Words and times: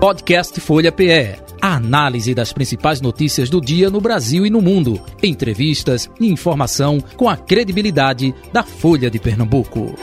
Podcast 0.00 0.58
Folha 0.62 0.90
PE. 0.90 1.36
A 1.60 1.76
análise 1.76 2.34
das 2.34 2.54
principais 2.54 3.02
notícias 3.02 3.50
do 3.50 3.60
dia 3.60 3.90
no 3.90 4.00
Brasil 4.00 4.46
e 4.46 4.50
no 4.50 4.62
mundo. 4.62 4.98
Entrevistas 5.22 6.10
e 6.18 6.26
informação 6.26 7.02
com 7.18 7.28
a 7.28 7.36
credibilidade 7.36 8.34
da 8.50 8.62
Folha 8.62 9.10
de 9.10 9.18
Pernambuco. 9.18 9.94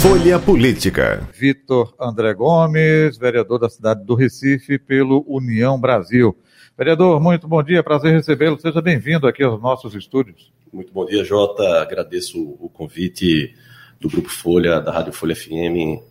Folha 0.00 0.40
Política. 0.40 1.28
Vitor 1.32 1.94
André 2.00 2.34
Gomes, 2.34 3.16
vereador 3.16 3.60
da 3.60 3.68
cidade 3.68 4.04
do 4.04 4.16
Recife 4.16 4.80
pelo 4.80 5.24
União 5.28 5.80
Brasil. 5.80 6.36
Vereador, 6.76 7.20
muito 7.20 7.46
bom 7.46 7.62
dia, 7.62 7.84
prazer 7.84 8.12
recebê-lo. 8.12 8.58
Seja 8.58 8.82
bem-vindo 8.82 9.28
aqui 9.28 9.44
aos 9.44 9.62
nossos 9.62 9.94
estúdios. 9.94 10.52
Muito 10.74 10.92
bom 10.92 11.06
dia, 11.06 11.22
Jota. 11.22 11.80
Agradeço 11.80 12.56
o 12.58 12.68
convite 12.68 13.54
do 14.00 14.08
Grupo 14.08 14.28
Folha, 14.28 14.80
da 14.80 14.90
Rádio 14.90 15.12
Folha 15.12 15.36
FM, 15.36 16.02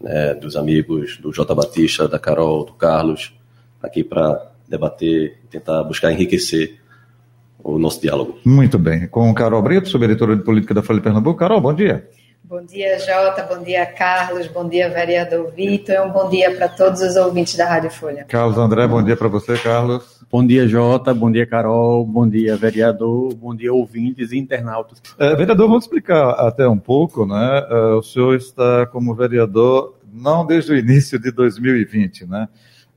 né, 0.00 0.34
dos 0.34 0.56
amigos 0.56 1.16
do 1.18 1.32
Jota 1.32 1.54
Batista, 1.54 2.08
da 2.08 2.18
Carol, 2.18 2.64
do 2.64 2.72
Carlos, 2.72 3.32
aqui 3.80 4.02
para 4.02 4.50
debater, 4.68 5.38
tentar 5.48 5.84
buscar 5.84 6.12
enriquecer 6.12 6.80
o 7.62 7.78
nosso 7.78 8.00
diálogo. 8.02 8.40
Muito 8.44 8.76
bem. 8.76 9.06
Com 9.06 9.32
Carol 9.32 9.62
Brito, 9.62 9.88
subeditora 9.88 10.36
de 10.36 10.42
política 10.42 10.74
da 10.74 10.82
Folha 10.82 10.98
de 10.98 11.04
Pernambuco. 11.04 11.38
Carol, 11.38 11.60
bom 11.60 11.72
dia. 11.72 12.10
Bom 12.44 12.64
dia, 12.64 12.98
Jota. 12.98 13.42
Bom 13.42 13.62
dia, 13.62 13.84
Carlos. 13.84 14.46
Bom 14.46 14.68
dia, 14.68 14.88
vereador 14.88 15.52
Vitor. 15.52 15.94
É 15.94 16.02
um 16.02 16.10
bom 16.10 16.28
dia 16.30 16.54
para 16.56 16.68
todos 16.68 17.02
os 17.02 17.16
ouvintes 17.16 17.56
da 17.56 17.66
Rádio 17.66 17.90
Folha. 17.90 18.24
Carlos 18.24 18.56
André, 18.56 18.86
bom 18.86 19.02
dia 19.02 19.16
para 19.16 19.28
você, 19.28 19.56
Carlos. 19.58 20.18
Bom 20.30 20.46
dia, 20.46 20.66
Jota. 20.66 21.12
Bom 21.12 21.30
dia, 21.30 21.46
Carol. 21.46 22.04
Bom 22.06 22.28
dia, 22.28 22.56
vereador. 22.56 23.34
Bom 23.34 23.54
dia, 23.54 23.72
ouvintes 23.72 24.32
e 24.32 24.38
internautas. 24.38 25.00
É, 25.18 25.36
vereador, 25.36 25.68
vamos 25.68 25.84
explicar 25.84 26.30
até 26.46 26.66
um 26.66 26.78
pouco, 26.78 27.26
né? 27.26 27.66
É, 27.68 27.74
o 27.94 28.02
senhor 28.02 28.34
está 28.34 28.86
como 28.86 29.14
vereador 29.14 29.98
não 30.12 30.44
desde 30.46 30.72
o 30.72 30.76
início 30.76 31.18
de 31.18 31.30
2020, 31.30 32.26
né? 32.26 32.48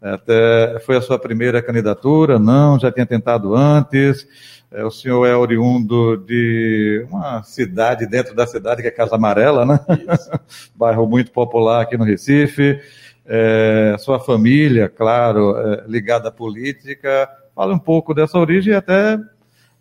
Até 0.01 0.79
foi 0.79 0.97
a 0.97 1.01
sua 1.01 1.19
primeira 1.19 1.61
candidatura, 1.61 2.39
não? 2.39 2.79
Já 2.79 2.91
tinha 2.91 3.05
tentado 3.05 3.55
antes? 3.55 4.25
É, 4.71 4.85
o 4.85 4.91
senhor 4.91 5.25
é 5.25 5.35
oriundo 5.35 6.15
de 6.15 7.05
uma 7.11 7.43
cidade 7.43 8.07
dentro 8.07 8.33
da 8.33 8.47
cidade, 8.47 8.81
que 8.81 8.87
é 8.87 8.91
Casa 8.91 9.15
Amarela, 9.15 9.65
né? 9.65 9.79
Bairro 10.73 11.05
muito 11.05 11.29
popular 11.31 11.81
aqui 11.81 11.97
no 11.97 12.05
Recife. 12.05 12.79
É, 13.25 13.95
sua 13.99 14.17
família, 14.19 14.87
claro, 14.87 15.57
é, 15.57 15.83
ligada 15.87 16.29
à 16.29 16.31
política. 16.31 17.29
Fala 17.53 17.73
um 17.73 17.79
pouco 17.79 18.13
dessa 18.13 18.39
origem 18.39 18.71
e 18.71 18.75
até 18.75 19.19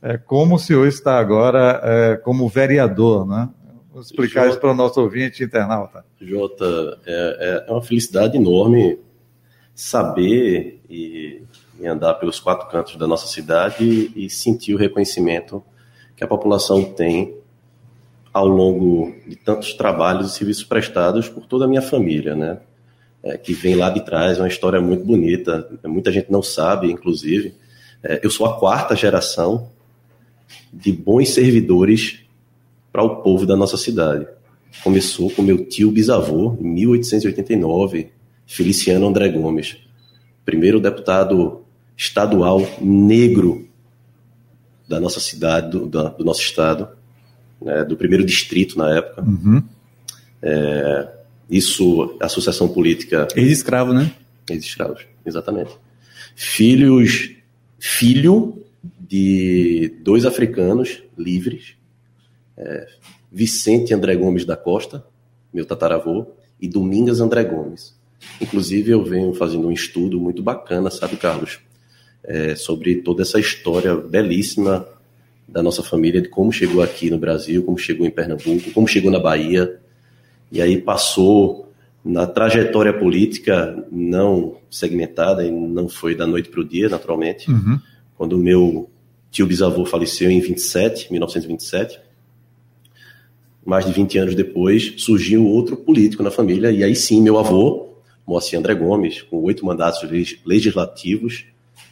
é, 0.03 0.19
como 0.19 0.57
o 0.57 0.59
senhor 0.59 0.89
está 0.89 1.19
agora 1.19 1.81
é, 1.85 2.17
como 2.17 2.49
vereador, 2.49 3.25
né? 3.25 3.49
Vou 3.93 4.03
explicar 4.03 4.41
Jota, 4.41 4.51
isso 4.51 4.61
para 4.61 4.71
o 4.73 4.75
nosso 4.75 5.01
ouvinte 5.01 5.45
internauta. 5.45 6.05
Jota, 6.21 6.99
é, 7.07 7.65
é 7.69 7.73
uma 7.73 7.83
felicidade 7.83 8.37
enorme 8.37 8.99
saber 9.73 10.81
e 10.89 11.43
em 11.81 11.87
andar 11.87 12.15
pelos 12.15 12.39
quatro 12.39 12.69
cantos 12.69 12.97
da 12.97 13.07
nossa 13.07 13.27
cidade 13.27 14.13
e, 14.15 14.29
sentir 14.29 14.75
o 14.75 14.79
reconhecimento 14.79 15.63
que 16.17 16.23
a 16.23 16.27
população 16.27 16.85
tem 16.85 17.35
ao 18.33 18.47
longo 18.47 19.15
de 19.27 19.35
tantos 19.37 19.73
trabalhos 19.73 20.31
e 20.31 20.37
serviços 20.37 20.65
prestados 20.65 21.29
por 21.29 21.47
toda 21.47 21.65
a 21.65 21.69
minha 21.69 21.83
família, 21.83 22.37
né? 22.37 22.59
É, 23.23 23.37
que 23.37 23.53
vem 23.53 23.75
lá 23.75 23.91
de 23.91 24.05
trás, 24.05 24.39
é 24.39 24.43
uma 24.43 24.49
história 24.49 24.81
muito 24.81 25.05
bonita, 25.05 25.69
muita 25.85 26.11
gente 26.11 26.31
não 26.31 26.43
sabe, 26.43 26.91
inclusive. 26.91 27.55
É, 28.03 28.21
eu 28.23 28.31
sou 28.31 28.47
a 28.47 28.59
quarta 28.59 28.97
geração 28.97 29.71
de 30.73 30.93
bons 30.93 31.31
servidores 31.31 32.21
para 32.93 33.03
o 33.03 33.17
povo 33.17 33.47
da 33.47 33.57
nossa 33.57 33.77
cidade. 33.77 34.27
Começou 34.83 35.31
com 35.31 35.43
meu 35.43 35.67
tio 35.67 35.91
bisavô, 35.91 36.57
em 36.61 36.67
1889, 36.67 38.11
Feliciano 38.47 39.07
André 39.07 39.29
Gomes, 39.29 39.77
primeiro 40.45 40.81
deputado 40.81 41.63
estadual 42.01 42.67
negro 42.81 43.69
da 44.89 44.99
nossa 44.99 45.21
cidade, 45.21 45.71
do, 45.71 45.87
do 45.87 46.25
nosso 46.25 46.41
estado, 46.41 46.89
né, 47.61 47.85
do 47.85 47.95
primeiro 47.95 48.25
distrito 48.25 48.79
na 48.79 48.97
época. 48.97 49.23
Uhum. 49.23 49.63
É, 50.41 51.13
isso, 51.51 52.17
associação 52.19 52.69
política. 52.69 53.29
Ex-escravo, 53.37 53.93
né? 53.93 54.11
Ex-escravos, 54.49 55.05
exatamente. 55.27 55.73
Filhos, 56.35 57.37
filho 57.79 58.65
de 58.99 59.95
dois 60.03 60.25
africanos 60.25 61.03
livres, 61.19 61.75
é, 62.57 62.89
Vicente 63.31 63.93
André 63.93 64.17
Gomes 64.17 64.47
da 64.47 64.57
Costa, 64.57 65.05
meu 65.53 65.67
tataravô, 65.67 66.29
e 66.59 66.67
Domingas 66.67 67.21
André 67.21 67.45
Gomes. 67.45 67.95
Inclusive, 68.41 68.91
eu 68.91 69.05
venho 69.05 69.35
fazendo 69.35 69.69
um 69.69 69.73
estudo 69.73 70.19
muito 70.19 70.43
bacana, 70.43 70.91
sabe, 70.91 71.17
Carlos? 71.17 71.61
É, 72.25 72.55
sobre 72.55 72.97
toda 72.97 73.23
essa 73.23 73.39
história 73.39 73.95
belíssima 73.97 74.87
da 75.49 75.63
nossa 75.63 75.83
família, 75.83 76.21
de 76.21 76.29
como 76.29 76.53
chegou 76.53 76.83
aqui 76.83 77.11
no 77.11 77.19
Brasil, 77.19 77.63
como 77.65 77.77
chegou 77.77 78.07
em 78.07 78.11
Pernambuco, 78.11 78.71
como 78.73 78.87
chegou 78.87 79.11
na 79.11 79.19
Bahia, 79.19 79.81
e 80.51 80.63
aí 80.63 80.81
passou 80.81 81.69
na 82.05 82.27
trajetória 82.27 82.93
política 82.93 83.85
não 83.91 84.57
segmentada, 84.71 85.45
e 85.45 85.51
não 85.51 85.89
foi 85.89 86.15
da 86.15 86.27
noite 86.27 86.49
para 86.49 86.61
o 86.61 86.65
dia, 86.65 86.89
naturalmente, 86.89 87.51
uhum. 87.51 87.79
quando 88.17 88.35
o 88.35 88.39
meu 88.39 88.89
tio 89.31 89.47
bisavô 89.47 89.85
faleceu 89.85 90.31
em 90.31 90.41
27, 90.41 91.11
1927, 91.11 92.01
mais 93.65 93.85
de 93.85 93.93
20 93.93 94.19
anos 94.19 94.35
depois, 94.35 94.95
surgiu 94.99 95.47
outro 95.47 95.77
político 95.77 96.23
na 96.23 96.31
família, 96.31 96.71
e 96.71 96.83
aí 96.83 96.95
sim, 96.97 97.21
meu 97.21 97.39
avô, 97.39 97.89
Moacir 98.27 98.59
André 98.59 98.75
Gomes, 98.75 99.23
com 99.23 99.37
oito 99.43 99.67
mandatos 99.67 100.09
legislativos, 100.45 101.45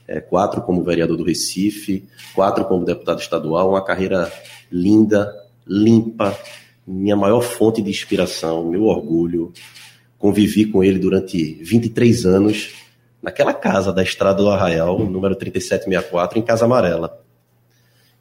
é, 0.08 0.20
quatro 0.20 0.62
como 0.62 0.82
vereador 0.82 1.18
do 1.18 1.22
Recife, 1.22 2.08
quatro 2.34 2.64
como 2.64 2.84
deputado 2.84 3.20
estadual, 3.20 3.68
uma 3.70 3.84
carreira 3.84 4.32
linda, 4.72 5.30
limpa, 5.66 6.36
minha 6.86 7.14
maior 7.14 7.42
fonte 7.42 7.82
de 7.82 7.90
inspiração, 7.90 8.66
meu 8.70 8.84
orgulho. 8.84 9.52
Convivi 10.18 10.64
com 10.64 10.82
ele 10.82 10.98
durante 10.98 11.54
23 11.62 12.24
anos 12.24 12.74
naquela 13.22 13.52
casa 13.52 13.92
da 13.92 14.02
Estrada 14.02 14.42
do 14.42 14.48
Arraial, 14.48 14.98
número 14.98 15.36
3764, 15.36 16.38
em 16.38 16.42
Casa 16.42 16.64
Amarela. 16.64 17.22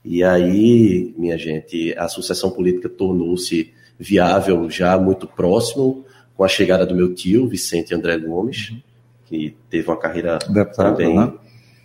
E 0.03 0.23
aí, 0.23 1.13
minha 1.17 1.37
gente, 1.37 1.95
a 1.97 2.07
sucessão 2.07 2.51
política 2.51 2.89
tornou-se 2.89 3.73
viável 3.97 4.69
já 4.69 4.97
muito 4.97 5.25
próximo 5.25 6.05
com 6.35 6.43
a 6.43 6.47
chegada 6.47 6.85
do 6.85 6.95
meu 6.95 7.15
tio, 7.15 7.47
Vicente 7.47 7.95
André 7.95 8.17
Gomes, 8.17 8.73
que 9.25 9.55
teve 9.69 9.87
uma 9.87 9.97
carreira 9.97 10.37
Deputado, 10.47 10.97
também 10.97 11.15
né? 11.15 11.33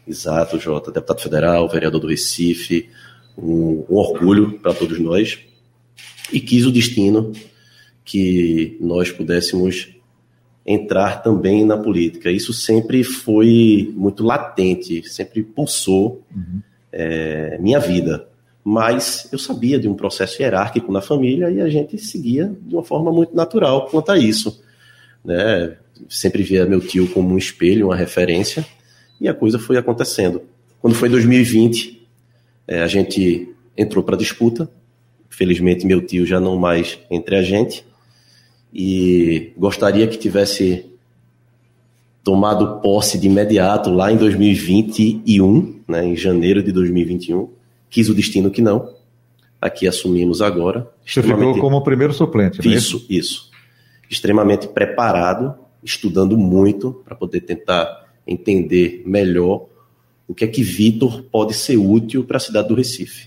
Exato, 0.07 0.59
Jota. 0.59 0.91
Deputado 0.91 1.21
federal, 1.21 1.69
vereador 1.69 2.01
do 2.01 2.09
Recife, 2.09 2.89
um, 3.37 3.85
um 3.89 3.97
orgulho 3.97 4.59
para 4.59 4.75
todos 4.75 4.99
nós. 4.99 5.39
E 6.33 6.41
quis 6.41 6.67
o 6.67 6.73
destino 6.73 7.33
que 8.05 8.77
nós 8.81 9.11
pudéssemos 9.11 9.95
entrar 10.67 11.23
também 11.23 11.65
na 11.65 11.77
política. 11.77 12.31
Isso 12.31 12.53
sempre 12.53 13.05
foi 13.05 13.93
muito 13.95 14.25
latente, 14.25 15.09
sempre 15.09 15.43
pulsou 15.43 16.23
uhum. 16.35 16.61
é, 16.93 17.59
minha 17.59 17.79
vida. 17.79 18.29
Mas 18.65 19.29
eu 19.33 19.39
sabia 19.39 19.79
de 19.79 19.89
um 19.89 19.95
processo 19.95 20.41
hierárquico 20.41 20.93
na 20.93 21.01
família 21.01 21.51
e 21.51 21.61
a 21.61 21.69
gente 21.69 21.99
seguia 21.99 22.53
de 22.61 22.75
uma 22.75 22.85
forma 22.85 23.11
muito 23.11 23.35
natural 23.35 23.87
quanto 23.87 24.13
a 24.13 24.19
isso. 24.19 24.63
Né? 25.25 25.77
Sempre 26.09 26.43
via 26.43 26.65
meu 26.65 26.81
tio 26.81 27.09
como 27.09 27.35
um 27.35 27.39
espelho, 27.39 27.87
uma 27.87 27.97
referência 27.97 28.65
e 29.23 29.29
a 29.29 29.33
coisa 29.33 29.57
foi 29.57 29.79
acontecendo. 29.79 30.43
Quando 30.81 30.97
foi 30.97 31.09
2020, 31.09 32.09
é, 32.67 32.83
a 32.83 32.89
gente 32.89 33.49
entrou 33.77 34.03
para 34.03 34.17
a 34.17 34.19
disputa. 34.19 34.69
Felizmente, 35.31 35.87
meu 35.87 36.05
tio 36.05 36.27
já 36.27 36.41
não 36.41 36.59
mais 36.59 36.99
entre 37.09 37.37
a 37.37 37.43
gente. 37.43 37.87
E 38.75 39.53
gostaria 39.57 40.09
que 40.09 40.19
tivesse 40.19 40.87
tomado 42.25 42.81
posse 42.81 43.17
de 43.17 43.29
imediato 43.29 43.91
lá 43.91 44.11
em 44.11 44.17
2021, 44.17 45.83
né, 45.87 46.05
em 46.05 46.17
janeiro 46.17 46.61
de 46.61 46.73
2021. 46.73 47.49
Quis 47.89 48.09
o 48.09 48.15
destino 48.15 48.51
que 48.51 48.61
não. 48.61 48.93
Aqui 49.61 49.87
assumimos 49.87 50.43
agora. 50.43 50.91
Você 51.07 51.23
ficou 51.23 51.57
como 51.61 51.77
o 51.77 51.85
primeiro 51.85 52.13
suplente, 52.13 52.59
não 52.59 52.73
é 52.73 52.75
isso? 52.75 53.07
Isso, 53.09 53.51
Extremamente 54.11 54.67
preparado, 54.67 55.55
estudando 55.85 56.37
muito 56.37 57.01
para 57.05 57.15
poder 57.15 57.43
tentar 57.43 58.02
entender 58.27 59.03
melhor 59.07 59.67
o 60.29 60.35
que 60.35 60.45
é 60.45 60.49
que 60.49 60.63
Vitor 60.63 61.23
pode 61.25 61.55
ser 61.55 61.77
útil 61.77 62.25
para 62.25 62.37
a 62.37 62.41
cidade 62.41 62.69
do 62.69 62.75
Recife. 62.75 63.27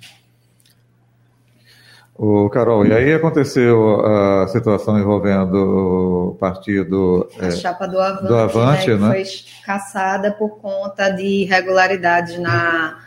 O 2.17 2.49
Carol, 2.49 2.85
e 2.85 2.93
aí 2.93 3.13
aconteceu 3.13 3.99
a 4.05 4.47
situação 4.47 4.97
envolvendo 4.97 6.29
o 6.29 6.35
partido. 6.39 7.29
A 7.37 7.47
é, 7.47 7.51
chapa 7.51 7.85
do 7.85 7.99
Avante, 7.99 8.27
do 8.27 8.35
Avante 8.35 8.89
né, 8.91 8.95
né? 8.95 9.07
foi 9.09 9.23
caçada 9.65 10.31
por 10.31 10.57
conta 10.59 11.09
de 11.09 11.43
irregularidades 11.43 12.39
na 12.39 13.01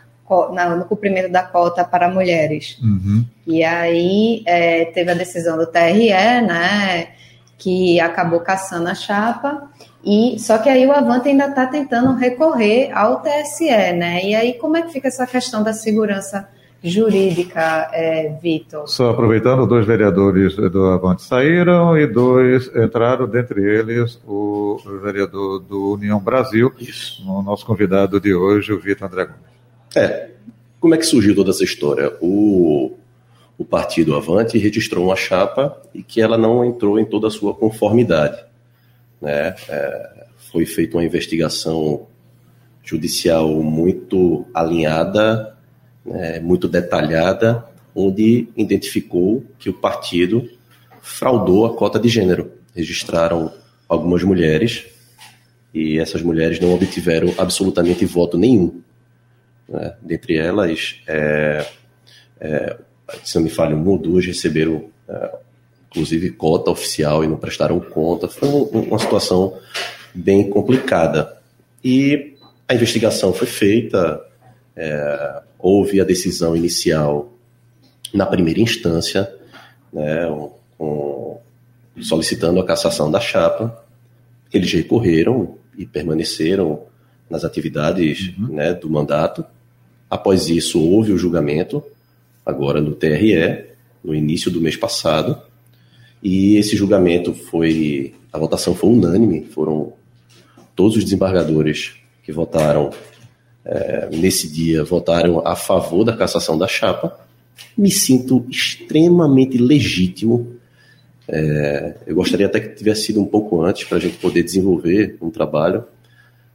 no 0.77 0.85
cumprimento 0.85 1.31
da 1.31 1.41
cota 1.41 1.83
para 1.83 2.07
mulheres. 2.07 2.77
Uhum. 2.83 3.25
E 3.47 3.63
aí 3.63 4.43
é, 4.45 4.85
teve 4.85 5.09
a 5.09 5.15
decisão 5.15 5.57
do 5.57 5.65
TRE, 5.65 6.11
né, 6.11 7.13
que 7.57 7.99
acabou 7.99 8.39
caçando 8.39 8.89
a 8.89 8.93
chapa. 8.93 9.67
E 10.03 10.39
só 10.39 10.57
que 10.57 10.69
aí 10.69 10.85
o 10.85 10.91
Avante 10.91 11.29
ainda 11.29 11.47
está 11.47 11.65
tentando 11.67 12.15
recorrer 12.15 12.91
ao 12.93 13.21
TSE, 13.21 13.93
né? 13.93 14.23
E 14.23 14.33
aí 14.33 14.53
como 14.53 14.77
é 14.77 14.81
que 14.81 14.93
fica 14.93 15.07
essa 15.07 15.27
questão 15.27 15.61
da 15.61 15.73
segurança 15.73 16.47
jurídica, 16.81 17.89
é, 17.93 18.37
Vitor? 18.41 18.87
Só 18.87 19.09
aproveitando, 19.09 19.67
dois 19.67 19.85
vereadores 19.85 20.55
do 20.55 20.85
Avante 20.85 21.23
saíram 21.23 21.97
e 21.97 22.07
dois 22.07 22.71
entraram, 22.75 23.27
dentre 23.27 23.61
eles 23.61 24.19
o 24.25 24.77
vereador 25.03 25.59
do 25.59 25.93
União 25.93 26.19
Brasil, 26.19 26.71
Isso. 26.79 27.21
o 27.29 27.41
nosso 27.41 27.65
convidado 27.65 28.19
de 28.19 28.33
hoje, 28.33 28.71
o 28.71 28.79
Vitor 28.79 29.07
André 29.07 29.25
Gomes. 29.25 29.41
É, 29.95 30.29
como 30.79 30.95
é 30.95 30.97
que 30.97 31.05
surgiu 31.05 31.35
toda 31.35 31.49
essa 31.49 31.63
história? 31.63 32.13
O, 32.21 32.95
o 33.57 33.65
partido 33.65 34.15
Avante 34.15 34.57
registrou 34.57 35.05
uma 35.05 35.15
chapa 35.15 35.81
e 35.93 36.01
que 36.01 36.21
ela 36.21 36.37
não 36.37 36.63
entrou 36.63 36.97
em 36.97 37.03
toda 37.03 37.27
a 37.27 37.31
sua 37.31 37.53
conformidade. 37.53 38.48
Né? 39.21 39.55
É, 39.67 40.25
foi 40.51 40.65
feita 40.65 40.97
uma 40.97 41.03
investigação 41.03 42.07
judicial 42.83 43.61
muito 43.61 44.45
alinhada 44.53 45.55
é, 46.05 46.39
muito 46.39 46.67
detalhada, 46.67 47.65
onde 47.95 48.47
identificou 48.55 49.43
que 49.57 49.69
o 49.69 49.73
partido 49.73 50.49
fraudou 51.01 51.65
a 51.65 51.75
cota 51.75 51.99
de 51.99 52.07
gênero. 52.07 52.51
Registraram 52.75 53.51
algumas 53.87 54.23
mulheres 54.23 54.85
e 55.73 55.99
essas 55.99 56.21
mulheres 56.21 56.59
não 56.59 56.73
obtiveram 56.73 57.33
absolutamente 57.37 58.05
voto 58.05 58.37
nenhum. 58.37 58.81
Né? 59.67 59.95
Dentre 60.01 60.37
elas, 60.37 61.01
é, 61.07 61.65
é, 62.39 62.77
se 63.23 63.35
não 63.35 63.43
me 63.43 63.49
falha, 63.49 63.75
uma 63.75 63.91
ou 63.91 63.97
duas 63.97 64.25
receberam, 64.25 64.89
é, 65.07 65.35
inclusive, 65.89 66.31
cota 66.31 66.71
oficial 66.71 67.23
e 67.23 67.27
não 67.27 67.37
prestaram 67.37 67.79
conta. 67.79 68.27
Foi 68.27 68.47
uma 68.49 68.99
situação 68.99 69.57
bem 70.13 70.49
complicada. 70.49 71.37
E 71.83 72.35
a 72.67 72.75
investigação 72.75 73.33
foi 73.33 73.47
feita, 73.47 74.21
é, 74.75 75.41
houve 75.57 75.99
a 75.99 76.03
decisão 76.03 76.55
inicial 76.55 77.33
na 78.13 78.25
primeira 78.25 78.59
instância, 78.59 79.33
né, 79.91 80.29
um, 80.79 81.37
solicitando 82.01 82.59
a 82.59 82.65
cassação 82.65 83.09
da 83.09 83.19
chapa. 83.19 83.83
Eles 84.53 84.71
recorreram 84.71 85.57
e 85.77 85.85
permaneceram 85.85 86.83
nas 87.29 87.43
atividades 87.43 88.33
uhum. 88.37 88.55
né, 88.55 88.73
do 88.73 88.89
mandato. 88.89 89.45
Após 90.09 90.49
isso, 90.49 90.81
houve 90.81 91.11
o 91.11 91.17
julgamento, 91.17 91.83
agora 92.45 92.81
no 92.81 92.93
TRE, 92.93 93.65
no 94.03 94.15
início 94.15 94.49
do 94.49 94.61
mês 94.61 94.75
passado, 94.75 95.39
e 96.21 96.57
esse 96.57 96.75
julgamento 96.75 97.33
foi. 97.33 98.13
A 98.31 98.37
votação 98.37 98.75
foi 98.75 98.89
unânime, 98.89 99.45
foram 99.45 99.93
todos 100.75 100.97
os 100.97 101.03
desembargadores 101.03 101.93
que 102.23 102.31
votaram 102.31 102.91
é, 103.65 104.09
nesse 104.11 104.51
dia 104.51 104.83
votaram 104.83 105.45
a 105.45 105.55
favor 105.55 106.03
da 106.03 106.15
cassação 106.15 106.57
da 106.57 106.67
chapa. 106.67 107.19
Me 107.77 107.91
sinto 107.91 108.45
extremamente 108.49 109.57
legítimo. 109.57 110.55
É, 111.27 111.95
eu 112.07 112.15
gostaria 112.15 112.47
até 112.47 112.59
que 112.59 112.75
tivesse 112.75 113.03
sido 113.03 113.21
um 113.21 113.25
pouco 113.25 113.61
antes 113.61 113.83
para 113.83 113.97
a 113.97 114.01
gente 114.01 114.17
poder 114.17 114.41
desenvolver 114.41 115.17
um 115.21 115.29
trabalho, 115.29 115.83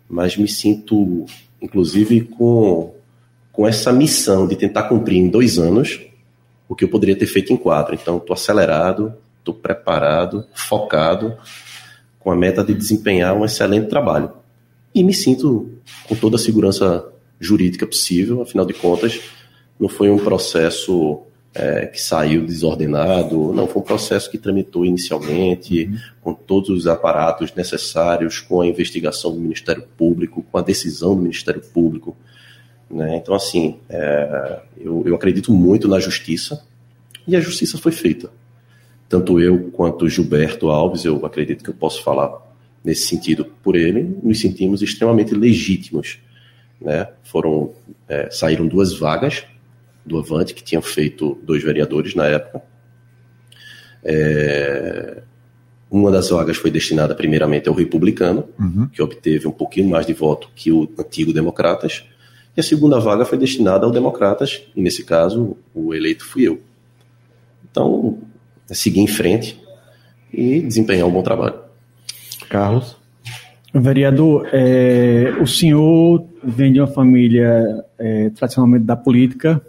mas 0.09 0.37
me 0.37 0.49
sinto, 0.49 1.25
inclusive, 1.63 2.23
com, 2.23 2.93
com 3.53 3.67
essa 3.69 3.93
missão 3.93 4.49
de 4.49 4.57
tentar 4.57 4.85
cumprir 4.85 5.19
em 5.19 5.29
dois 5.29 5.59
anos 5.59 6.01
o 6.69 6.75
que 6.75 6.85
eu 6.85 6.89
poderia 6.89 7.15
ter 7.15 7.27
feito 7.27 7.53
em 7.53 7.57
quatro. 7.57 7.95
Então, 7.95 8.17
estou 8.17 8.35
acelerado, 8.35 9.15
estou 9.45 9.55
preparado, 9.55 10.47
focado, 10.55 11.37
com 12.19 12.31
a 12.31 12.37
meta 12.37 12.65
de 12.65 12.73
desempenhar 12.73 13.37
um 13.37 13.45
excelente 13.45 13.89
trabalho 13.89 14.33
e 14.95 15.03
me 15.03 15.13
sinto 15.13 15.71
com 16.09 16.15
toda 16.15 16.37
a 16.37 16.39
segurança 16.39 17.05
jurídica 17.41 17.87
possível, 17.87 18.41
afinal 18.41 18.65
de 18.65 18.73
contas, 18.73 19.21
não 19.79 19.89
foi 19.89 20.09
um 20.09 20.19
processo 20.19 21.23
é, 21.53 21.87
que 21.87 22.01
saiu 22.01 22.47
desordenado, 22.47 23.53
não, 23.53 23.67
foi 23.67 23.83
um 23.83 23.85
processo 23.85 24.31
que 24.31 24.39
tramitou 24.39 24.87
inicialmente, 24.87 25.85
uhum. 25.85 25.99
com 26.23 26.35
todos 26.35 26.71
os 26.71 26.87
aparatos 26.87 27.53
necessários, 27.55 28.41
com 28.41 28.61
a 28.61 28.67
investigação 28.67 29.33
do 29.33 29.41
Ministério 29.41 29.85
Público, 29.97 30.45
com 30.51 30.59
a 30.59 30.63
decisão 30.63 31.17
do 31.17 31.23
Ministério 31.23 31.61
Público. 31.61 32.17
Né? 32.89 33.17
Então, 33.17 33.35
assim, 33.35 33.79
é, 33.89 34.61
eu, 34.79 35.03
eu 35.07 35.15
acredito 35.17 35.53
muito 35.53 35.89
na 35.89 35.99
justiça 35.99 36.65
e 37.27 37.35
a 37.35 37.41
justiça 37.41 37.77
foi 37.79 37.91
feita. 37.91 38.31
Tanto 39.15 39.39
eu 39.39 39.71
quanto 39.71 40.09
Gilberto 40.09 40.71
Alves, 40.71 41.05
eu 41.05 41.25
acredito 41.25 41.63
que 41.63 41.71
eu 41.71 41.75
posso 41.75 42.03
falar 42.03 42.37
nesse 42.83 43.07
sentido 43.07 43.45
por 43.63 43.77
ele, 43.77 44.03
nos 44.21 44.41
sentimos 44.41 44.83
extremamente 44.83 45.33
legítimos. 45.33 46.19
Né? 46.81 47.07
Foram, 47.23 47.71
é, 48.09 48.29
saíram 48.33 48.67
duas 48.67 48.93
vagas 48.99 49.45
do 50.05 50.19
Avante, 50.19 50.53
que 50.53 50.65
tinham 50.65 50.83
feito 50.83 51.39
dois 51.45 51.63
vereadores 51.63 52.17
na 52.17 52.27
época. 52.27 52.61
É, 54.03 55.23
uma 55.89 56.11
das 56.11 56.31
vagas 56.31 56.57
foi 56.57 56.73
destinada 56.73 57.15
primeiramente 57.15 57.69
ao 57.69 57.75
republicano, 57.77 58.49
uhum. 58.59 58.89
que 58.89 59.01
obteve 59.01 59.47
um 59.47 59.53
pouquinho 59.53 59.89
mais 59.89 60.07
de 60.07 60.13
voto 60.13 60.51
que 60.57 60.73
o 60.73 60.91
antigo 60.99 61.33
Democratas, 61.33 62.05
e 62.57 62.59
a 62.59 62.65
segunda 62.65 62.99
vaga 62.99 63.25
foi 63.25 63.39
destinada 63.39 63.87
ao 63.87 63.93
Democratas, 63.93 64.63
e 64.75 64.83
nesse 64.83 65.05
caso 65.05 65.57
o 65.73 65.95
eleito 65.95 66.25
fui 66.25 66.49
eu. 66.49 66.61
Então, 67.71 68.19
seguir 68.73 69.01
em 69.01 69.07
frente 69.07 69.61
e 70.33 70.61
desempenhar 70.61 71.07
um 71.07 71.13
bom 71.13 71.23
trabalho. 71.23 71.57
Carlos. 72.49 72.97
Vereador, 73.73 74.49
é, 74.53 75.35
o 75.41 75.47
senhor 75.47 76.25
vem 76.45 76.73
de 76.73 76.81
uma 76.81 76.87
família 76.87 77.85
é, 77.99 78.31
tradicionalmente 78.31 78.85
da 78.85 78.95
política, 78.95 79.61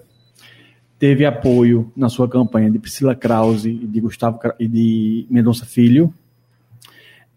teve 1.00 1.26
apoio 1.26 1.92
na 1.96 2.08
sua 2.08 2.30
campanha 2.30 2.70
de 2.70 2.78
Priscila 2.78 3.16
Krause 3.16 3.70
e 3.70 3.88
de 3.88 4.00
Gustavo 4.00 4.40
e 4.60 4.68
de 4.68 5.26
Mendonça 5.30 5.66
Filho. 5.66 6.14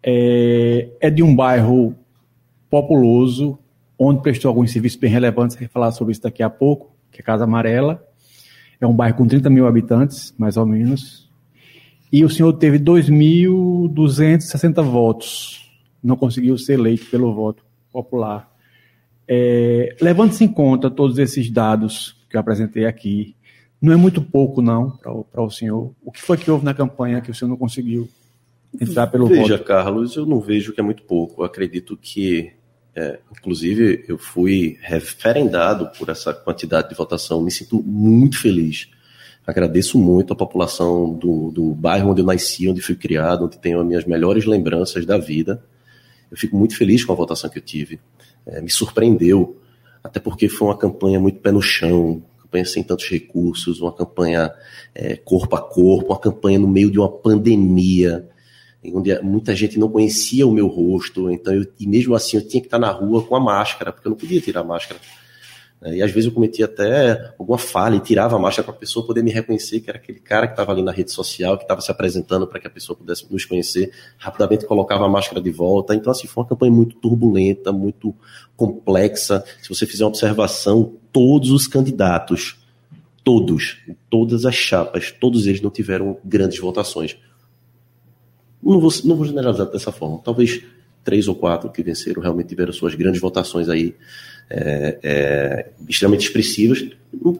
É, 0.02 0.90
é 1.00 1.10
de 1.10 1.22
um 1.22 1.34
bairro 1.34 1.94
populoso, 2.68 3.58
onde 3.98 4.20
prestou 4.20 4.50
alguns 4.50 4.70
serviços 4.70 4.98
bem 4.98 5.10
relevantes, 5.10 5.56
a 5.56 5.60
gente 5.60 5.68
vai 5.68 5.72
falar 5.72 5.92
sobre 5.92 6.12
isso 6.12 6.22
daqui 6.22 6.42
a 6.42 6.50
pouco, 6.50 6.94
que 7.10 7.20
é 7.20 7.24
Casa 7.24 7.44
Amarela. 7.44 8.06
É 8.78 8.86
um 8.86 8.94
bairro 8.94 9.16
com 9.16 9.26
30 9.26 9.48
mil 9.48 9.66
habitantes, 9.66 10.34
mais 10.38 10.58
ou 10.58 10.66
menos 10.66 11.27
e 12.10 12.24
o 12.24 12.30
senhor 12.30 12.54
teve 12.54 12.78
2.260 12.78 14.82
votos. 14.82 15.70
Não 16.02 16.16
conseguiu 16.16 16.56
ser 16.56 16.72
eleito 16.74 17.04
pelo 17.10 17.34
voto 17.34 17.62
popular. 17.92 18.50
É, 19.26 19.96
Levando-se 20.00 20.44
em 20.44 20.48
conta 20.48 20.90
todos 20.90 21.18
esses 21.18 21.50
dados 21.50 22.16
que 22.30 22.36
eu 22.36 22.40
apresentei 22.40 22.86
aqui, 22.86 23.34
não 23.80 23.92
é 23.92 23.96
muito 23.96 24.22
pouco, 24.22 24.62
não, 24.62 24.90
para 24.90 25.42
o 25.42 25.50
senhor. 25.50 25.92
O 26.02 26.10
que 26.10 26.20
foi 26.20 26.36
que 26.36 26.50
houve 26.50 26.64
na 26.64 26.74
campanha 26.74 27.20
que 27.20 27.30
o 27.30 27.34
senhor 27.34 27.48
não 27.48 27.56
conseguiu 27.56 28.08
entrar 28.80 29.06
pelo 29.06 29.26
Veja, 29.26 29.40
voto? 29.40 29.52
Veja, 29.52 29.64
Carlos, 29.64 30.16
eu 30.16 30.26
não 30.26 30.40
vejo 30.40 30.72
que 30.72 30.80
é 30.80 30.82
muito 30.82 31.02
pouco. 31.02 31.42
Eu 31.42 31.46
acredito 31.46 31.96
que, 31.96 32.52
é, 32.94 33.20
inclusive, 33.30 34.04
eu 34.08 34.18
fui 34.18 34.78
referendado 34.80 35.90
por 35.98 36.08
essa 36.08 36.34
quantidade 36.34 36.88
de 36.88 36.94
votação. 36.94 37.42
Me 37.42 37.50
sinto 37.50 37.82
muito 37.82 38.40
feliz 38.40 38.88
Agradeço 39.48 39.96
muito 39.96 40.34
a 40.34 40.36
população 40.36 41.10
do, 41.14 41.50
do 41.50 41.74
bairro 41.74 42.10
onde 42.10 42.20
eu 42.20 42.26
nasci, 42.26 42.68
onde 42.68 42.82
fui 42.82 42.94
criado, 42.94 43.46
onde 43.46 43.58
tenho 43.58 43.80
as 43.80 43.86
minhas 43.86 44.04
melhores 44.04 44.44
lembranças 44.44 45.06
da 45.06 45.16
vida. 45.16 45.64
Eu 46.30 46.36
fico 46.36 46.54
muito 46.54 46.76
feliz 46.76 47.02
com 47.02 47.14
a 47.14 47.16
votação 47.16 47.48
que 47.48 47.56
eu 47.56 47.62
tive. 47.62 47.98
É, 48.44 48.60
me 48.60 48.68
surpreendeu, 48.68 49.56
até 50.04 50.20
porque 50.20 50.50
foi 50.50 50.68
uma 50.68 50.76
campanha 50.76 51.18
muito 51.18 51.40
pé 51.40 51.50
no 51.50 51.62
chão, 51.62 52.22
campanha 52.42 52.66
sem 52.66 52.82
tantos 52.82 53.08
recursos, 53.08 53.80
uma 53.80 53.90
campanha 53.90 54.52
é, 54.94 55.16
corpo 55.16 55.56
a 55.56 55.62
corpo, 55.62 56.12
uma 56.12 56.20
campanha 56.20 56.58
no 56.58 56.68
meio 56.68 56.90
de 56.90 56.98
uma 56.98 57.10
pandemia, 57.10 58.28
onde 58.92 59.18
muita 59.22 59.56
gente 59.56 59.78
não 59.78 59.88
conhecia 59.88 60.46
o 60.46 60.52
meu 60.52 60.66
rosto, 60.66 61.30
então 61.30 61.54
eu, 61.54 61.66
e 61.80 61.86
mesmo 61.86 62.14
assim 62.14 62.36
eu 62.36 62.46
tinha 62.46 62.60
que 62.60 62.66
estar 62.66 62.78
na 62.78 62.90
rua 62.90 63.22
com 63.22 63.34
a 63.34 63.40
máscara, 63.40 63.94
porque 63.94 64.06
eu 64.06 64.10
não 64.10 64.18
podia 64.18 64.42
tirar 64.42 64.60
a 64.60 64.64
máscara. 64.64 65.00
Né? 65.80 65.96
E 65.96 66.02
às 66.02 66.10
vezes 66.10 66.26
eu 66.26 66.32
cometia 66.32 66.64
até 66.64 67.32
alguma 67.38 67.58
falha 67.58 67.96
e 67.96 68.00
tirava 68.00 68.36
a 68.36 68.38
máscara 68.38 68.64
para 68.64 68.74
a 68.74 68.78
pessoa 68.78 69.06
poder 69.06 69.22
me 69.22 69.30
reconhecer 69.30 69.80
que 69.80 69.88
era 69.88 69.98
aquele 69.98 70.18
cara 70.18 70.46
que 70.46 70.52
estava 70.52 70.72
ali 70.72 70.82
na 70.82 70.92
rede 70.92 71.12
social, 71.12 71.56
que 71.56 71.64
estava 71.64 71.80
se 71.80 71.90
apresentando 71.90 72.46
para 72.46 72.60
que 72.60 72.66
a 72.66 72.70
pessoa 72.70 72.96
pudesse 72.96 73.30
nos 73.30 73.44
conhecer. 73.44 73.92
Rapidamente 74.18 74.66
colocava 74.66 75.04
a 75.04 75.08
máscara 75.08 75.40
de 75.40 75.50
volta. 75.50 75.94
Então, 75.94 76.10
assim, 76.10 76.26
foi 76.26 76.42
uma 76.42 76.48
campanha 76.48 76.72
muito 76.72 76.96
turbulenta, 76.96 77.72
muito 77.72 78.14
complexa. 78.56 79.44
Se 79.62 79.68
você 79.68 79.86
fizer 79.86 80.04
uma 80.04 80.10
observação, 80.10 80.94
todos 81.12 81.50
os 81.50 81.66
candidatos, 81.66 82.58
todos, 83.22 83.78
todas 84.10 84.44
as 84.44 84.54
chapas, 84.54 85.12
todos 85.12 85.46
eles 85.46 85.60
não 85.60 85.70
tiveram 85.70 86.18
grandes 86.24 86.58
votações. 86.58 87.16
Não 88.62 88.80
vou, 88.80 88.90
não 89.04 89.16
vou 89.16 89.24
generalizar 89.24 89.66
dessa 89.66 89.92
forma. 89.92 90.18
Talvez 90.18 90.62
três 91.08 91.26
ou 91.26 91.34
quatro 91.34 91.70
que 91.70 91.82
venceram 91.82 92.20
realmente 92.20 92.48
tiveram 92.48 92.70
suas 92.70 92.94
grandes 92.94 93.18
votações 93.18 93.70
aí 93.70 93.94
é, 94.50 94.98
é, 95.02 95.70
extremamente 95.88 96.26
expressivas, 96.26 96.86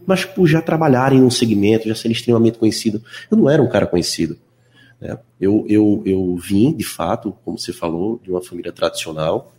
mas 0.07 0.25
por 0.25 0.47
já 0.47 0.63
trabalharem 0.63 1.21
num 1.21 1.31
segmento, 1.31 1.87
já 1.87 1.95
serem 1.95 2.17
extremamente 2.17 2.57
conhecidos. 2.57 3.03
Eu 3.31 3.37
não 3.37 3.51
era 3.51 3.63
um 3.63 3.69
cara 3.69 3.87
conhecido. 3.87 4.39
Né? 4.99 5.19
Eu, 5.39 5.67
eu, 5.69 6.03
eu 6.07 6.35
vim, 6.37 6.75
de 6.75 6.83
fato, 6.83 7.37
como 7.45 7.59
você 7.59 7.71
falou, 7.71 8.19
de 8.25 8.31
uma 8.31 8.41
família 8.41 8.73
tradicional, 8.73 9.53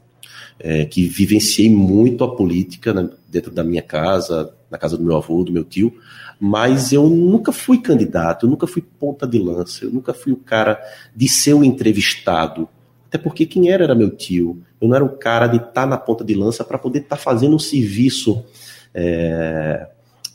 é, 0.59 0.85
que 0.85 1.07
vivenciei 1.07 1.69
muito 1.69 2.23
a 2.23 2.35
política 2.35 2.91
né, 2.91 3.11
dentro 3.27 3.51
da 3.51 3.63
minha 3.63 3.83
casa, 3.83 4.51
na 4.71 4.79
casa 4.79 4.97
do 4.97 5.03
meu 5.03 5.15
avô, 5.17 5.43
do 5.43 5.51
meu 5.51 5.63
tio, 5.63 5.93
mas 6.39 6.91
eu 6.91 7.07
nunca 7.07 7.51
fui 7.51 7.79
candidato, 7.79 8.47
eu 8.47 8.49
nunca 8.49 8.65
fui 8.65 8.81
ponta 8.81 9.27
de 9.27 9.37
lança, 9.37 9.85
eu 9.85 9.91
nunca 9.91 10.15
fui 10.15 10.33
o 10.33 10.37
cara 10.37 10.81
de 11.15 11.29
ser 11.29 11.53
o 11.53 11.63
entrevistado. 11.63 12.67
Até 13.09 13.17
porque 13.17 13.47
quem 13.47 13.71
era 13.71 13.83
era 13.83 13.95
meu 13.95 14.11
tio. 14.11 14.61
Eu 14.79 14.87
não 14.87 14.95
era 14.95 15.03
o 15.03 15.09
cara 15.09 15.47
de 15.47 15.57
estar 15.57 15.71
tá 15.71 15.85
na 15.85 15.97
ponta 15.97 16.23
de 16.23 16.35
lança 16.35 16.63
para 16.63 16.77
poder 16.77 16.99
estar 16.99 17.17
tá 17.17 17.21
fazendo 17.21 17.55
um 17.55 17.59
serviço 17.59 18.45
é, 18.93 19.87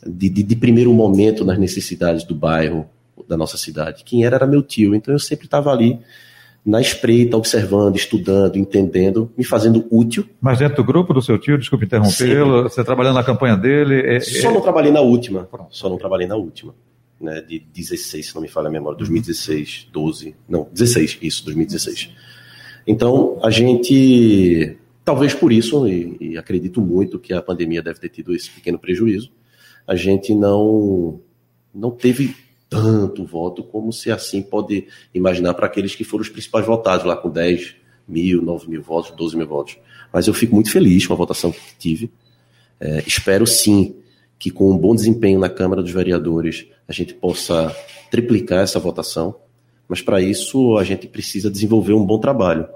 de, 0.05 0.29
de, 0.29 0.43
de 0.43 0.55
primeiro 0.57 0.93
momento 0.93 1.45
nas 1.45 1.57
necessidades 1.57 2.25
do 2.25 2.35
bairro, 2.35 2.85
da 3.29 3.37
nossa 3.37 3.57
cidade. 3.57 4.03
Quem 4.03 4.25
era 4.25 4.35
era 4.35 4.45
meu 4.45 4.61
tio. 4.61 4.93
Então 4.93 5.13
eu 5.13 5.19
sempre 5.19 5.45
estava 5.45 5.71
ali 5.71 5.99
na 6.65 6.81
espreita, 6.81 7.37
observando, 7.37 7.95
estudando, 7.95 8.57
entendendo, 8.57 9.31
me 9.37 9.45
fazendo 9.45 9.85
útil. 9.89 10.27
Mas 10.41 10.59
dentro 10.59 10.77
do 10.77 10.83
grupo 10.83 11.13
do 11.13 11.21
seu 11.21 11.39
tio, 11.39 11.57
desculpe 11.57 11.85
interrompê-lo, 11.85 12.63
você 12.63 12.83
trabalhando 12.83 13.15
na 13.15 13.23
campanha 13.23 13.55
dele? 13.55 14.01
É, 14.01 14.19
só 14.19 14.49
é... 14.49 14.53
não 14.53 14.59
trabalhei 14.61 14.91
na 14.91 14.99
última. 14.99 15.47
Só 15.69 15.87
não 15.87 15.97
trabalhei 15.97 16.27
na 16.27 16.35
última. 16.35 16.75
Né, 17.21 17.39
de 17.41 17.59
16, 17.73 18.27
se 18.27 18.35
não 18.35 18.41
me 18.41 18.49
falha 18.49 18.67
a 18.67 18.71
memória, 18.71 18.97
2016, 18.97 19.87
12, 19.89 20.35
não, 20.49 20.67
16, 20.73 21.19
isso, 21.21 21.45
2016. 21.45 22.11
Então, 22.87 23.39
a 23.43 23.49
gente, 23.49 24.77
talvez 25.03 25.33
por 25.33 25.51
isso, 25.51 25.87
e, 25.87 26.17
e 26.19 26.37
acredito 26.37 26.81
muito 26.81 27.19
que 27.19 27.33
a 27.33 27.41
pandemia 27.41 27.81
deve 27.81 27.99
ter 27.99 28.09
tido 28.09 28.33
esse 28.35 28.49
pequeno 28.49 28.77
prejuízo, 28.77 29.31
a 29.87 29.95
gente 29.95 30.33
não, 30.33 31.19
não 31.73 31.91
teve 31.91 32.35
tanto 32.69 33.25
voto 33.25 33.63
como 33.63 33.93
se 33.93 34.11
assim 34.11 34.41
pode 34.41 34.87
imaginar 35.13 35.53
para 35.53 35.67
aqueles 35.67 35.95
que 35.95 36.03
foram 36.03 36.23
os 36.23 36.29
principais 36.29 36.65
votados, 36.65 37.05
lá 37.05 37.15
com 37.15 37.29
10 37.29 37.75
mil, 38.07 38.41
9 38.41 38.69
mil 38.69 38.81
votos, 38.81 39.11
12 39.11 39.37
mil 39.37 39.47
votos. 39.47 39.77
Mas 40.11 40.27
eu 40.27 40.33
fico 40.33 40.53
muito 40.55 40.71
feliz 40.71 41.05
com 41.05 41.13
a 41.13 41.17
votação 41.17 41.51
que 41.51 41.59
tive. 41.77 42.11
É, 42.79 43.03
espero 43.05 43.45
sim 43.47 43.95
que 44.37 44.51
com 44.51 44.71
um 44.71 44.77
bom 44.77 44.93
desempenho 44.95 45.39
na 45.39 45.49
Câmara 45.49 45.81
dos 45.81 45.91
Vereadores 45.91 46.67
a 46.87 46.93
gente 46.93 47.13
possa 47.13 47.75
triplicar 48.11 48.63
essa 48.63 48.79
votação, 48.79 49.35
mas 49.87 50.01
para 50.01 50.21
isso 50.21 50.77
a 50.77 50.83
gente 50.83 51.07
precisa 51.07 51.49
desenvolver 51.49 51.93
um 51.93 52.05
bom 52.05 52.19
trabalho. 52.19 52.67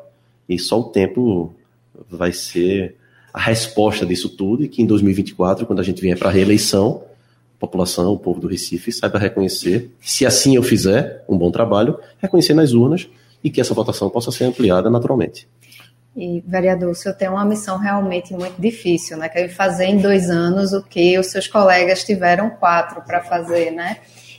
E 0.47 0.57
só 0.57 0.79
o 0.79 0.85
tempo 0.85 1.53
vai 2.09 2.31
ser 2.31 2.95
a 3.33 3.39
resposta 3.39 4.05
disso 4.05 4.29
tudo 4.29 4.63
e 4.63 4.67
que 4.67 4.81
em 4.81 4.85
2024, 4.85 5.65
quando 5.65 5.79
a 5.79 5.83
gente 5.83 6.01
vier 6.01 6.17
para 6.17 6.29
a 6.29 6.31
reeleição, 6.31 7.03
população, 7.59 8.13
o 8.13 8.17
povo 8.17 8.39
do 8.39 8.47
Recife, 8.47 8.91
saiba 8.91 9.19
reconhecer, 9.19 9.91
se 9.99 10.25
assim 10.25 10.55
eu 10.55 10.63
fizer 10.63 11.23
um 11.27 11.37
bom 11.37 11.51
trabalho, 11.51 11.99
reconhecer 12.19 12.53
nas 12.53 12.71
urnas 12.71 13.07
e 13.43 13.49
que 13.49 13.59
essa 13.59 13.73
votação 13.73 14.09
possa 14.09 14.31
ser 14.31 14.45
ampliada 14.45 14.89
naturalmente. 14.89 15.47
E, 16.15 16.43
vereador, 16.45 16.91
o 16.91 16.95
senhor 16.95 17.15
tem 17.15 17.29
uma 17.29 17.45
missão 17.45 17.77
realmente 17.77 18.33
muito 18.33 18.59
difícil, 18.59 19.17
né? 19.17 19.29
Que 19.29 19.39
é 19.39 19.49
fazer 19.49 19.85
em 19.85 19.97
dois 19.97 20.29
anos 20.29 20.73
o 20.73 20.81
que 20.81 21.17
os 21.17 21.27
seus 21.27 21.47
colegas 21.47 22.03
tiveram 22.03 22.49
quatro 22.49 23.01
para 23.03 23.21
fazer, 23.21 23.71
né? 23.71 23.97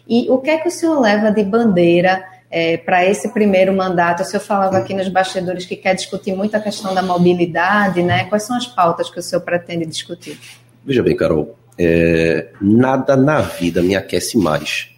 E 0.08 0.28
o 0.28 0.38
que 0.38 0.50
é 0.50 0.58
que 0.58 0.68
o 0.68 0.70
senhor 0.70 1.00
leva 1.00 1.30
de 1.30 1.44
bandeira 1.44 2.24
é, 2.50 2.76
para 2.76 3.06
esse 3.06 3.32
primeiro 3.32 3.72
mandato? 3.72 4.22
O 4.22 4.24
senhor 4.24 4.42
falava 4.42 4.78
aqui 4.78 4.92
nos 4.92 5.08
bastidores 5.08 5.64
que 5.64 5.76
quer 5.76 5.94
discutir 5.94 6.34
muito 6.34 6.54
a 6.56 6.60
questão 6.60 6.92
da 6.92 7.02
mobilidade, 7.02 8.02
né? 8.02 8.24
Quais 8.24 8.42
são 8.42 8.56
as 8.56 8.66
pautas 8.66 9.08
que 9.08 9.18
o 9.18 9.22
senhor 9.22 9.42
pretende 9.42 9.86
discutir? 9.86 10.38
Veja 10.84 11.02
bem, 11.02 11.16
Carol, 11.16 11.56
é, 11.78 12.50
nada 12.60 13.16
na 13.16 13.40
vida 13.40 13.80
me 13.82 13.94
aquece 13.94 14.36
mais 14.36 14.88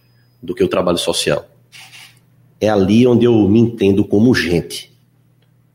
do 0.43 0.55
que 0.55 0.65
o 0.65 0.69
trabalho 0.69 0.99
social. 0.99 1.47
É 2.61 2.69
ali 2.69 3.07
onde 3.07 3.27
eu 3.27 3.49
me 3.49 3.61
entendo 3.61 4.05
como 4.05 4.35
gente, 4.35 4.93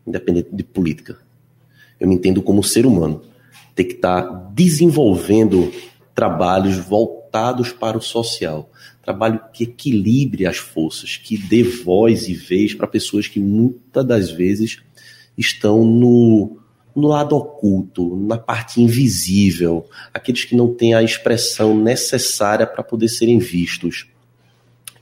independente 0.06 0.50
de 0.52 0.64
política. 0.64 1.18
Eu 2.00 2.08
me 2.08 2.16
entendo 2.16 2.42
como 2.42 2.64
ser 2.64 2.86
humano. 2.86 3.22
Tem 3.76 3.86
que 3.86 3.94
estar 3.94 4.22
tá 4.22 4.50
desenvolvendo 4.54 5.72
trabalhos 6.16 6.78
voltados 6.78 7.72
para 7.72 7.98
o 7.98 8.02
social. 8.02 8.70
Trabalho 9.08 9.40
que 9.54 9.64
equilibre 9.64 10.46
as 10.46 10.58
forças, 10.58 11.16
que 11.16 11.38
dê 11.38 11.64
voz 11.64 12.28
e 12.28 12.34
vez 12.34 12.74
para 12.74 12.86
pessoas 12.86 13.26
que 13.26 13.40
muitas 13.40 14.06
das 14.06 14.30
vezes 14.30 14.82
estão 15.38 15.86
no, 15.86 16.58
no 16.94 17.08
lado 17.08 17.34
oculto, 17.34 18.18
na 18.18 18.38
parte 18.38 18.82
invisível, 18.82 19.86
aqueles 20.14 20.44
que 20.44 20.58
não 20.58 20.74
têm 20.74 20.94
a 20.94 21.02
expressão 21.02 21.74
necessária 21.82 22.68
para 22.68 22.84
poder 22.84 23.08
serem 23.08 23.40
vistos. 23.40 24.08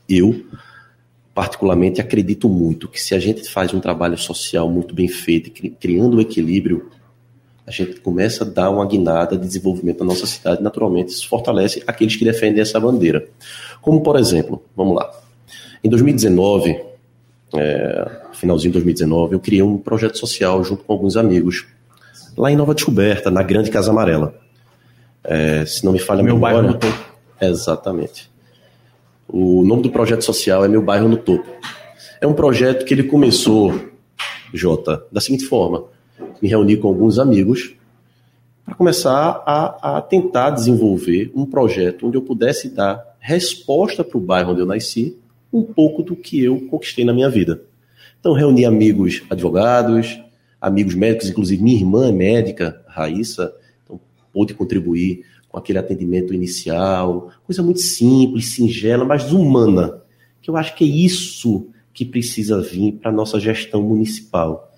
Eu, 0.08 0.46
particularmente, 1.34 2.00
acredito 2.00 2.48
muito 2.48 2.86
que 2.86 3.02
se 3.02 3.12
a 3.12 3.18
gente 3.18 3.50
faz 3.50 3.74
um 3.74 3.80
trabalho 3.80 4.16
social 4.16 4.70
muito 4.70 4.94
bem 4.94 5.08
feito, 5.08 5.50
criando 5.80 6.16
um 6.16 6.20
equilíbrio, 6.20 6.92
a 7.66 7.70
gente 7.70 8.00
começa 8.00 8.44
a 8.44 8.46
dar 8.46 8.70
uma 8.70 8.86
guinada 8.86 9.36
de 9.36 9.46
desenvolvimento 9.46 9.98
da 9.98 10.04
nossa 10.04 10.26
cidade, 10.26 10.62
naturalmente 10.62 11.08
isso 11.08 11.28
fortalece 11.28 11.82
aqueles 11.86 12.14
que 12.14 12.24
defendem 12.24 12.60
essa 12.60 12.78
bandeira. 12.78 13.26
Como, 13.82 14.00
por 14.02 14.16
exemplo, 14.16 14.62
vamos 14.76 14.94
lá, 14.94 15.10
em 15.82 15.88
2019, 15.88 16.80
é, 17.54 18.10
finalzinho 18.32 18.70
de 18.70 18.78
2019, 18.78 19.34
eu 19.34 19.40
criei 19.40 19.62
um 19.62 19.78
projeto 19.78 20.18
social 20.18 20.62
junto 20.62 20.84
com 20.84 20.92
alguns 20.92 21.16
amigos 21.16 21.66
lá 22.36 22.50
em 22.50 22.56
Nova 22.56 22.74
Descoberta, 22.74 23.30
na 23.30 23.42
Grande 23.42 23.70
Casa 23.70 23.90
Amarela. 23.90 24.34
É, 25.24 25.64
se 25.64 25.84
não 25.84 25.92
me 25.92 25.98
falha 25.98 26.20
a 26.20 26.22
Meu 26.22 26.34
memória. 26.34 26.58
Bairro 26.58 26.72
no 26.72 26.78
topo. 26.78 27.04
Exatamente. 27.40 28.30
O 29.28 29.64
nome 29.64 29.82
do 29.82 29.90
projeto 29.90 30.22
social 30.22 30.64
é 30.64 30.68
Meu 30.68 30.82
Bairro 30.82 31.08
no 31.08 31.16
Topo. 31.16 31.48
É 32.20 32.26
um 32.26 32.32
projeto 32.32 32.84
que 32.84 32.94
ele 32.94 33.02
começou, 33.04 33.74
Jota, 34.54 35.04
da 35.10 35.20
seguinte 35.20 35.44
forma: 35.44 35.84
me 36.40 36.48
reuni 36.48 36.76
com 36.76 36.88
alguns 36.88 37.18
amigos 37.18 37.74
para 38.64 38.74
começar 38.74 39.42
a, 39.46 39.98
a, 39.98 40.02
tentar 40.02 40.50
desenvolver 40.50 41.30
um 41.34 41.46
projeto 41.46 42.06
onde 42.06 42.16
eu 42.16 42.22
pudesse 42.22 42.68
dar 42.68 43.16
resposta 43.20 44.02
para 44.02 44.18
o 44.18 44.20
bairro 44.20 44.52
onde 44.52 44.60
eu 44.60 44.66
nasci, 44.66 45.16
um 45.52 45.62
pouco 45.62 46.02
do 46.02 46.16
que 46.16 46.42
eu 46.42 46.60
conquistei 46.68 47.04
na 47.04 47.14
minha 47.14 47.30
vida. 47.30 47.62
Então, 48.18 48.32
reuni 48.32 48.64
amigos 48.64 49.22
advogados, 49.30 50.20
amigos 50.60 50.94
médicos, 50.94 51.28
inclusive 51.28 51.62
minha 51.62 51.76
irmã 51.76 52.08
é 52.08 52.12
médica, 52.12 52.82
Raíssa, 52.88 53.54
então 53.84 54.00
pôde 54.32 54.52
contribuir 54.52 55.24
com 55.48 55.58
aquele 55.58 55.78
atendimento 55.78 56.34
inicial, 56.34 57.30
coisa 57.44 57.62
muito 57.62 57.80
simples, 57.80 58.52
singela, 58.52 59.04
mas 59.04 59.32
humana, 59.32 60.02
que 60.42 60.50
eu 60.50 60.56
acho 60.56 60.74
que 60.74 60.84
é 60.84 60.88
isso 60.88 61.68
que 61.94 62.04
precisa 62.04 62.60
vir 62.60 62.92
para 62.92 63.10
a 63.10 63.14
nossa 63.14 63.38
gestão 63.38 63.80
municipal. 63.80 64.75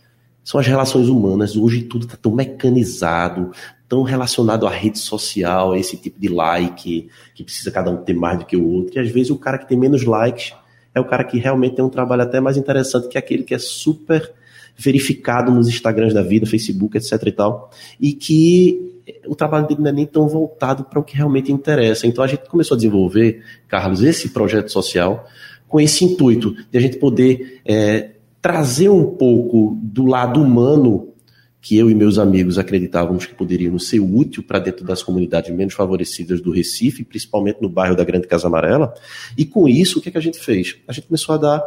São 0.49 0.59
as 0.59 0.67
relações 0.67 1.11
humanas. 1.11 1.57
Hoje 1.57 1.83
tudo 1.83 2.07
está 2.07 2.17
tão 2.17 2.33
mecanizado, 2.33 3.52
tão 3.87 4.02
relacionado 4.02 4.67
à 4.67 4.71
rede 4.71 4.99
social, 4.99 5.73
a 5.73 5.78
esse 5.78 5.95
tipo 5.99 6.19
de 6.19 6.26
like, 6.26 7.11
que 7.35 7.45
precisa 7.45 7.71
cada 7.71 7.90
um 7.90 7.99
ter 7.99 8.14
mais 8.14 8.38
do 8.38 8.47
que 8.47 8.57
o 8.57 8.67
outro. 8.67 8.97
E 8.97 8.99
às 8.99 9.11
vezes 9.11 9.28
o 9.28 9.37
cara 9.37 9.59
que 9.59 9.69
tem 9.69 9.76
menos 9.76 10.05
likes 10.05 10.55
é 10.95 11.00
o 11.00 11.05
cara 11.05 11.23
que 11.23 11.37
realmente 11.37 11.76
tem 11.76 11.85
um 11.85 11.90
trabalho 11.90 12.23
até 12.23 12.40
mais 12.40 12.57
interessante 12.57 13.09
que 13.09 13.19
aquele 13.19 13.43
que 13.43 13.55
é 13.55 13.59
super 13.59 14.33
verificado 14.75 15.52
nos 15.52 15.69
Instagrams 15.69 16.14
da 16.14 16.23
vida, 16.23 16.47
Facebook, 16.47 16.97
etc 16.97 17.23
e 17.26 17.33
tal, 17.33 17.71
e 18.00 18.14
que 18.14 19.02
o 19.26 19.37
trabalho 19.37 19.67
dele 19.67 19.83
não 19.83 19.90
é 19.90 19.93
nem 19.93 20.07
tão 20.07 20.26
voltado 20.28 20.83
para 20.83 20.99
o 20.99 21.05
que 21.05 21.14
realmente 21.14 21.52
interessa. 21.52 22.07
Então 22.07 22.25
a 22.25 22.26
gente 22.26 22.49
começou 22.49 22.75
a 22.75 22.78
desenvolver, 22.78 23.45
Carlos, 23.69 24.02
esse 24.02 24.31
projeto 24.31 24.73
social 24.73 25.28
com 25.69 25.78
esse 25.78 26.07
intuito 26.07 26.57
de 26.71 26.78
a 26.78 26.81
gente 26.81 26.97
poder 26.97 27.61
é, 27.67 28.12
trazer 28.49 28.88
um 28.88 29.05
pouco 29.05 29.78
do 29.83 30.07
lado 30.07 30.40
humano 30.40 31.12
que 31.61 31.76
eu 31.76 31.90
e 31.90 31.95
meus 31.95 32.19
amigos 32.19 32.59
acreditávamos 32.59 33.26
que 33.26 33.35
poderíamos 33.35 33.87
ser 33.87 34.00
útil 34.00 34.43
para 34.43 34.59
dentro 34.59 34.87
das 34.87 35.02
comunidades 35.02 35.55
menos 35.55 35.75
favorecidas 35.75 36.40
do 36.40 36.50
Recife, 36.50 37.05
principalmente 37.05 37.61
no 37.61 37.69
bairro 37.69 37.95
da 37.95 38.05
Grande 38.05 38.26
Casa 38.26 38.47
Amarela. 38.47 38.95
E 39.37 39.45
com 39.45 39.69
isso, 39.69 39.99
o 39.99 40.02
que, 40.02 40.09
é 40.09 40.12
que 40.12 40.17
a 40.17 40.23
gente 40.23 40.38
fez? 40.38 40.78
A 40.88 40.95
gente 40.95 41.09
começou 41.09 41.35
a 41.35 41.38
dar 41.38 41.67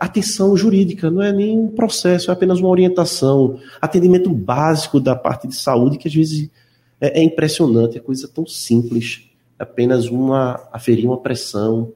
atenção 0.00 0.56
jurídica, 0.56 1.08
não 1.08 1.22
é 1.22 1.30
nem 1.32 1.56
um 1.56 1.68
processo, 1.68 2.32
é 2.32 2.34
apenas 2.34 2.58
uma 2.58 2.68
orientação, 2.68 3.60
atendimento 3.80 4.28
básico 4.28 4.98
da 4.98 5.14
parte 5.14 5.46
de 5.46 5.54
saúde 5.54 5.98
que 5.98 6.08
às 6.08 6.14
vezes 6.14 6.50
é, 7.00 7.20
é 7.20 7.22
impressionante, 7.22 7.96
é 7.96 8.00
coisa 8.00 8.26
tão 8.26 8.44
simples, 8.44 9.30
apenas 9.56 10.08
uma 10.08 10.68
aferir 10.72 11.06
uma 11.06 11.20
pressão, 11.20 11.92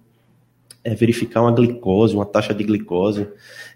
é 0.82 0.94
verificar 0.94 1.42
uma 1.42 1.52
glicose, 1.52 2.14
uma 2.14 2.26
taxa 2.26 2.54
de 2.54 2.64
glicose, 2.64 3.28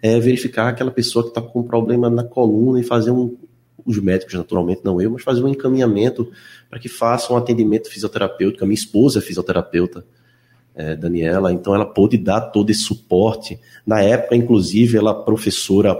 é 0.02 0.18
verificar 0.18 0.68
aquela 0.68 0.90
pessoa 0.90 1.22
que 1.22 1.28
está 1.28 1.42
com 1.42 1.60
um 1.60 1.62
problema 1.62 2.08
na 2.08 2.24
coluna 2.24 2.80
e 2.80 2.82
fazer 2.82 3.10
um, 3.10 3.36
os 3.84 3.98
médicos 3.98 4.34
naturalmente, 4.34 4.80
não 4.84 5.00
eu, 5.00 5.10
mas 5.10 5.22
fazer 5.22 5.42
um 5.42 5.48
encaminhamento 5.48 6.30
para 6.68 6.78
que 6.78 6.88
faça 6.88 7.32
um 7.32 7.36
atendimento 7.36 7.90
fisioterapêutico. 7.90 8.64
A 8.64 8.66
minha 8.66 8.74
esposa 8.74 9.18
é 9.18 9.22
fisioterapeuta, 9.22 10.04
é, 10.74 10.96
Daniela, 10.96 11.52
então 11.52 11.74
ela 11.74 11.86
pôde 11.86 12.16
dar 12.16 12.40
todo 12.40 12.70
esse 12.70 12.80
suporte. 12.80 13.60
Na 13.86 14.00
época, 14.00 14.34
inclusive, 14.34 14.96
ela 14.96 15.14
professora 15.14 15.96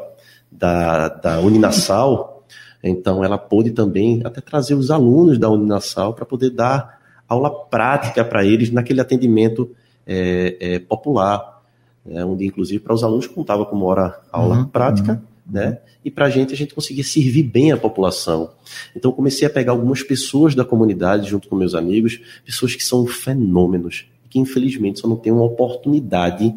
da, 0.51 1.09
da 1.09 1.41
Uninasal, 1.41 2.45
então 2.83 3.23
ela 3.23 3.39
pôde 3.39 3.71
também 3.71 4.21
até 4.25 4.41
trazer 4.41 4.75
os 4.75 4.91
alunos 4.91 5.39
da 5.39 5.49
Uninasal 5.49 6.15
para 6.15 6.25
poder 6.25 6.51
dar 6.51 6.99
aula 7.29 7.51
prática 7.51 8.25
para 8.25 8.45
eles 8.45 8.71
naquele 8.71 9.01
atendimento 9.01 9.71
é, 10.07 10.57
é, 10.61 10.79
popular, 10.79 11.63
né, 12.05 12.25
onde 12.25 12.47
inclusive 12.47 12.81
para 12.81 12.95
os 12.95 13.03
alunos 13.03 13.27
contava 13.27 13.65
como 13.65 13.87
hora 13.87 14.21
aula 14.31 14.59
uhum, 14.59 14.67
prática, 14.67 15.13
uhum. 15.13 15.53
né? 15.53 15.79
E 16.05 16.11
para 16.11 16.27
a 16.27 16.31
gente 16.31 16.53
a 16.53 16.57
gente 16.57 16.75
conseguia 16.75 17.03
servir 17.03 17.45
bem 17.45 17.73
a 17.73 17.79
população. 17.79 18.51
Então 18.95 19.11
comecei 19.11 19.47
a 19.47 19.51
pegar 19.51 19.73
algumas 19.73 20.03
pessoas 20.03 20.55
da 20.55 20.65
comunidade 20.65 21.31
junto 21.31 21.49
com 21.49 21.57
meus 21.57 21.75
amigos, 21.75 22.21
pessoas 22.45 22.75
que 22.75 22.85
são 22.85 23.07
fenômenos, 23.07 24.07
que 24.29 24.39
infelizmente 24.39 25.01
só 25.01 25.09
não 25.09 25.17
têm 25.17 25.33
uma 25.33 25.45
oportunidade 25.45 26.55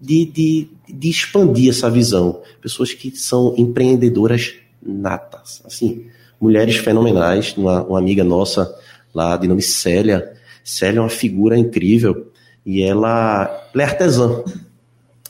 de, 0.00 0.24
de, 0.24 0.68
de 0.88 1.08
expandir 1.10 1.68
essa 1.68 1.90
visão. 1.90 2.40
Pessoas 2.62 2.94
que 2.94 3.14
são 3.14 3.54
empreendedoras 3.58 4.54
natas, 4.84 5.62
assim, 5.66 6.06
mulheres 6.40 6.76
fenomenais. 6.76 7.54
Uma, 7.56 7.84
uma 7.84 7.98
amiga 7.98 8.24
nossa 8.24 8.74
lá 9.14 9.36
de 9.36 9.46
nome 9.46 9.62
Célia. 9.62 10.32
Célia 10.64 10.98
é 10.98 11.02
uma 11.02 11.10
figura 11.10 11.58
incrível 11.58 12.31
e 12.64 12.82
ela, 12.82 13.68
ela 13.74 13.82
é 13.82 13.86
artesã. 13.86 14.42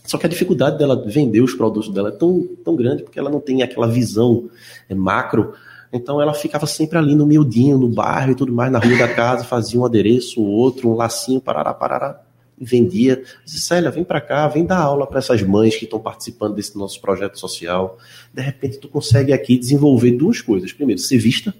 Só 0.05 0.19
que 0.19 0.27
a 0.27 0.29
dificuldade 0.29 0.79
dela 0.79 1.03
vender 1.07 1.41
os 1.41 1.55
produtos 1.55 1.93
dela 1.93 2.09
é 2.09 2.13
tão, 2.13 2.47
tão 2.65 2.77
grande 2.77 3.03
porque 3.03 3.19
ela 3.19 3.31
não 3.31 3.41
tem 3.41 3.63
aquela 3.63 3.89
visão 3.89 4.51
é, 4.89 4.95
macro. 4.95 5.55
Então 5.93 6.21
ela 6.21 6.35
ficava 6.35 6.67
sempre 6.67 6.99
ali 6.99 7.15
no 7.15 7.27
miudinho, 7.27 7.79
no 7.79 7.89
bairro 7.89 8.33
e 8.33 8.35
tudo 8.35 8.53
mais, 8.53 8.73
na 8.73 8.79
rua 8.79 8.97
da 8.97 9.09
casa, 9.09 9.45
fazia 9.45 9.79
um 9.79 9.85
adereço, 9.85 10.43
outro, 10.43 10.89
um 10.89 10.95
lacinho, 10.95 11.41
parará, 11.41 11.73
parará, 11.75 12.21
e 12.59 12.65
vendia. 12.65 13.23
Disse, 13.45 13.61
Célia, 13.61 13.91
vem 13.91 14.03
para 14.03 14.21
cá, 14.21 14.49
vem 14.49 14.65
dar 14.65 14.79
aula 14.79 15.07
para 15.07 15.19
essas 15.19 15.43
mães 15.43 15.77
que 15.77 15.85
estão 15.85 16.01
participando 16.01 16.55
desse 16.55 16.77
nosso 16.77 17.01
projeto 17.01 17.39
social. 17.39 17.99
De 18.33 18.41
repente 18.41 18.79
tu 18.79 18.89
consegue 18.89 19.33
aqui 19.33 19.59
desenvolver 19.59 20.13
duas 20.13 20.41
coisas. 20.41 20.73
Primeiro, 20.73 21.01
ser 21.01 21.19
vista, 21.19 21.55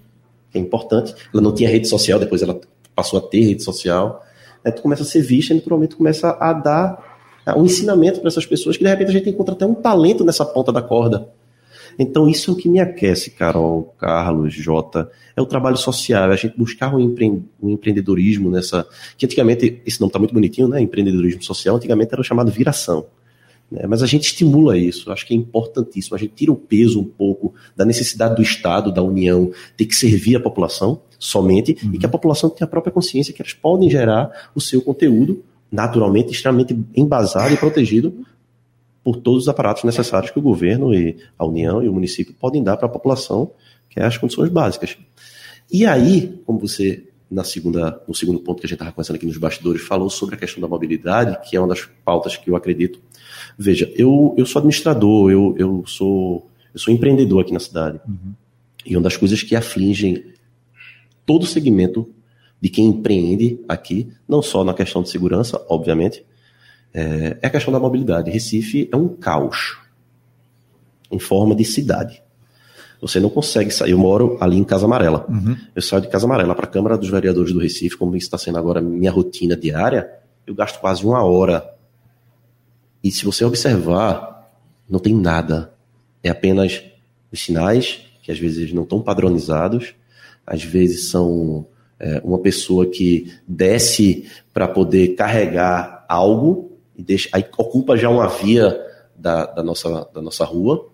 que 0.51 0.57
é 0.57 0.61
importante. 0.61 1.13
Ela 1.31 1.41
não 1.41 1.53
tinha 1.53 1.69
rede 1.69 1.87
social, 1.87 2.19
depois 2.19 2.41
ela 2.41 2.59
passou 2.95 3.19
a 3.19 3.21
ter 3.21 3.41
rede 3.41 3.63
social. 3.63 4.23
Aí 4.63 4.71
tu 4.71 4.81
começa 4.81 5.03
a 5.03 5.05
ser 5.05 5.21
vista 5.21 5.53
e 5.53 5.57
naturalmente 5.57 5.95
começa 5.95 6.37
a 6.39 6.53
dar 6.53 7.13
um 7.57 7.65
ensinamento 7.65 8.19
para 8.19 8.29
essas 8.29 8.45
pessoas 8.45 8.77
que 8.77 8.83
de 8.83 8.89
repente 8.89 9.09
a 9.09 9.13
gente 9.13 9.29
encontra 9.29 9.53
até 9.53 9.65
um 9.65 9.73
talento 9.73 10.23
nessa 10.23 10.45
ponta 10.45 10.71
da 10.71 10.81
corda. 10.81 11.27
Então 11.99 12.27
isso 12.27 12.49
é 12.49 12.53
o 12.53 12.57
que 12.57 12.69
me 12.69 12.79
aquece, 12.79 13.31
Carol, 13.31 13.93
Carlos, 13.99 14.53
Jota, 14.53 15.11
é 15.35 15.41
o 15.41 15.45
trabalho 15.45 15.77
social, 15.77 16.31
é 16.31 16.33
a 16.33 16.37
gente 16.37 16.57
buscar 16.57 16.93
o, 16.93 16.99
empre... 16.99 17.43
o 17.61 17.69
empreendedorismo 17.69 18.49
nessa, 18.49 18.87
que 19.17 19.25
antigamente, 19.25 19.81
esse 19.85 19.99
nome 19.99 20.09
está 20.09 20.19
muito 20.19 20.33
bonitinho, 20.33 20.67
né, 20.67 20.81
empreendedorismo 20.81 21.43
social, 21.43 21.75
antigamente 21.75 22.13
era 22.13 22.23
chamado 22.23 22.51
viração. 22.51 23.05
Né? 23.71 23.85
Mas 23.87 24.03
a 24.03 24.05
gente 24.05 24.25
estimula 24.25 24.77
isso, 24.77 25.11
acho 25.11 25.25
que 25.25 25.33
é 25.33 25.37
importantíssimo. 25.37 26.15
A 26.15 26.19
gente 26.19 26.33
tira 26.35 26.51
o 26.51 26.55
peso 26.55 26.99
um 26.99 27.03
pouco 27.03 27.53
da 27.75 27.83
necessidade 27.83 28.35
do 28.35 28.41
Estado, 28.41 28.91
da 28.91 29.01
União, 29.01 29.51
ter 29.75 29.85
que 29.85 29.95
servir 29.95 30.35
a 30.35 30.39
população 30.39 31.01
somente, 31.17 31.77
uhum. 31.83 31.93
e 31.93 31.97
que 31.97 32.05
a 32.05 32.09
população 32.09 32.49
tenha 32.49 32.65
a 32.65 32.69
própria 32.69 32.91
consciência 32.91 33.33
que 33.33 33.41
elas 33.41 33.53
podem 33.53 33.89
gerar 33.89 34.51
o 34.53 34.61
seu 34.61 34.81
conteúdo 34.81 35.43
naturalmente 35.71 36.31
extremamente 36.31 36.77
embasado 36.95 37.51
e 37.51 37.57
protegido 37.57 38.13
por 39.03 39.17
todos 39.17 39.43
os 39.43 39.49
aparatos 39.49 39.83
necessários 39.83 40.31
que 40.31 40.37
o 40.37 40.41
governo 40.41 40.93
e 40.93 41.17
a 41.37 41.45
União 41.45 41.81
e 41.81 41.89
o 41.89 41.93
município 41.93 42.33
podem 42.39 42.63
dar 42.63 42.77
para 42.77 42.85
a 42.85 42.89
população, 42.89 43.51
que 43.89 43.99
é 43.99 44.05
as 44.05 44.17
condições 44.17 44.49
básicas. 44.49 44.95
E 45.71 45.85
aí, 45.85 46.39
como 46.45 46.59
você 46.59 47.03
na 47.33 47.43
segunda, 47.43 47.99
no 48.07 48.13
segundo 48.13 48.39
ponto 48.39 48.59
que 48.59 48.67
a 48.67 48.69
gente 48.69 48.75
estava 48.75 48.91
conversando 48.91 49.15
aqui 49.15 49.25
nos 49.25 49.37
bastidores, 49.37 49.81
falou 49.81 50.09
sobre 50.09 50.35
a 50.35 50.37
questão 50.37 50.61
da 50.61 50.67
mobilidade, 50.67 51.39
que 51.49 51.57
é 51.57 51.59
uma 51.59 51.67
das 51.67 51.89
pautas 52.05 52.37
que 52.37 52.49
eu 52.49 52.55
acredito 52.55 53.01
Veja, 53.57 53.91
eu, 53.95 54.33
eu 54.37 54.45
sou 54.45 54.59
administrador, 54.59 55.31
eu, 55.31 55.55
eu, 55.57 55.83
sou, 55.85 56.49
eu 56.73 56.79
sou 56.79 56.93
empreendedor 56.93 57.41
aqui 57.41 57.53
na 57.53 57.59
cidade. 57.59 57.99
Uhum. 58.07 58.33
E 58.85 58.95
uma 58.95 59.03
das 59.03 59.15
coisas 59.15 59.41
que 59.43 59.55
afligem 59.55 60.23
todo 61.25 61.43
o 61.43 61.47
segmento 61.47 62.09
de 62.59 62.69
quem 62.69 62.85
empreende 62.85 63.59
aqui, 63.67 64.09
não 64.27 64.41
só 64.41 64.63
na 64.63 64.73
questão 64.73 65.03
de 65.03 65.09
segurança, 65.09 65.61
obviamente, 65.69 66.25
é, 66.93 67.37
é 67.41 67.47
a 67.47 67.49
questão 67.49 67.73
da 67.73 67.79
mobilidade. 67.79 68.31
Recife 68.31 68.89
é 68.91 68.95
um 68.95 69.09
caos 69.09 69.77
em 71.11 71.19
forma 71.19 71.55
de 71.55 71.65
cidade. 71.65 72.21
Você 73.01 73.19
não 73.19 73.29
consegue 73.29 73.69
sair. 73.69 73.91
Eu 73.91 73.97
moro 73.97 74.37
ali 74.39 74.57
em 74.57 74.63
Casa 74.63 74.85
Amarela. 74.85 75.25
Uhum. 75.27 75.57
Eu 75.75 75.81
saio 75.81 76.01
de 76.01 76.07
Casa 76.07 76.25
Amarela 76.25 76.55
para 76.55 76.65
a 76.65 76.69
Câmara 76.69 76.97
dos 76.97 77.09
Vereadores 77.09 77.51
do 77.51 77.59
Recife, 77.59 77.97
como 77.97 78.15
está 78.15 78.37
sendo 78.37 78.57
agora 78.57 78.79
minha 78.79 79.11
rotina 79.11 79.57
diária. 79.57 80.09
Eu 80.47 80.55
gasto 80.55 80.79
quase 80.79 81.05
uma 81.05 81.21
hora 81.21 81.69
e 83.03 83.11
se 83.11 83.25
você 83.25 83.43
observar, 83.43 84.49
não 84.89 84.99
tem 84.99 85.13
nada. 85.13 85.73
É 86.23 86.29
apenas 86.29 86.81
os 87.31 87.43
sinais, 87.43 88.01
que 88.21 88.31
às 88.31 88.39
vezes 88.39 88.71
não 88.71 88.83
estão 88.83 89.01
padronizados, 89.01 89.93
às 90.45 90.63
vezes 90.63 91.09
são 91.09 91.65
é, 91.99 92.21
uma 92.23 92.39
pessoa 92.39 92.85
que 92.85 93.33
desce 93.47 94.29
para 94.53 94.67
poder 94.67 95.15
carregar 95.15 96.05
algo 96.07 96.77
e 96.95 97.03
deixa, 97.03 97.27
aí 97.33 97.45
ocupa 97.57 97.97
já 97.97 98.09
uma 98.09 98.27
via 98.27 98.79
da, 99.15 99.45
da, 99.45 99.63
nossa, 99.63 100.07
da 100.13 100.21
nossa 100.21 100.45
rua, 100.45 100.89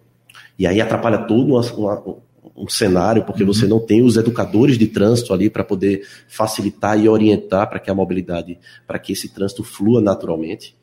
e 0.58 0.66
aí 0.66 0.82
atrapalha 0.82 1.20
todo 1.20 1.54
uma, 1.54 1.62
uma, 1.74 2.18
um 2.56 2.68
cenário, 2.68 3.24
porque 3.24 3.44
uhum. 3.44 3.54
você 3.54 3.68
não 3.68 3.80
tem 3.80 4.02
os 4.02 4.18
educadores 4.18 4.78
de 4.78 4.88
trânsito 4.88 5.34
ali 5.34 5.50
para 5.50 5.64
poder 5.64 6.06
facilitar 6.28 7.00
e 7.00 7.08
orientar 7.08 7.70
para 7.70 7.80
que 7.80 7.90
a 7.90 7.94
mobilidade, 7.94 8.58
para 8.88 9.00
que 9.00 9.14
esse 9.14 9.30
trânsito 9.30 9.64
flua 9.64 10.02
naturalmente. 10.02 10.76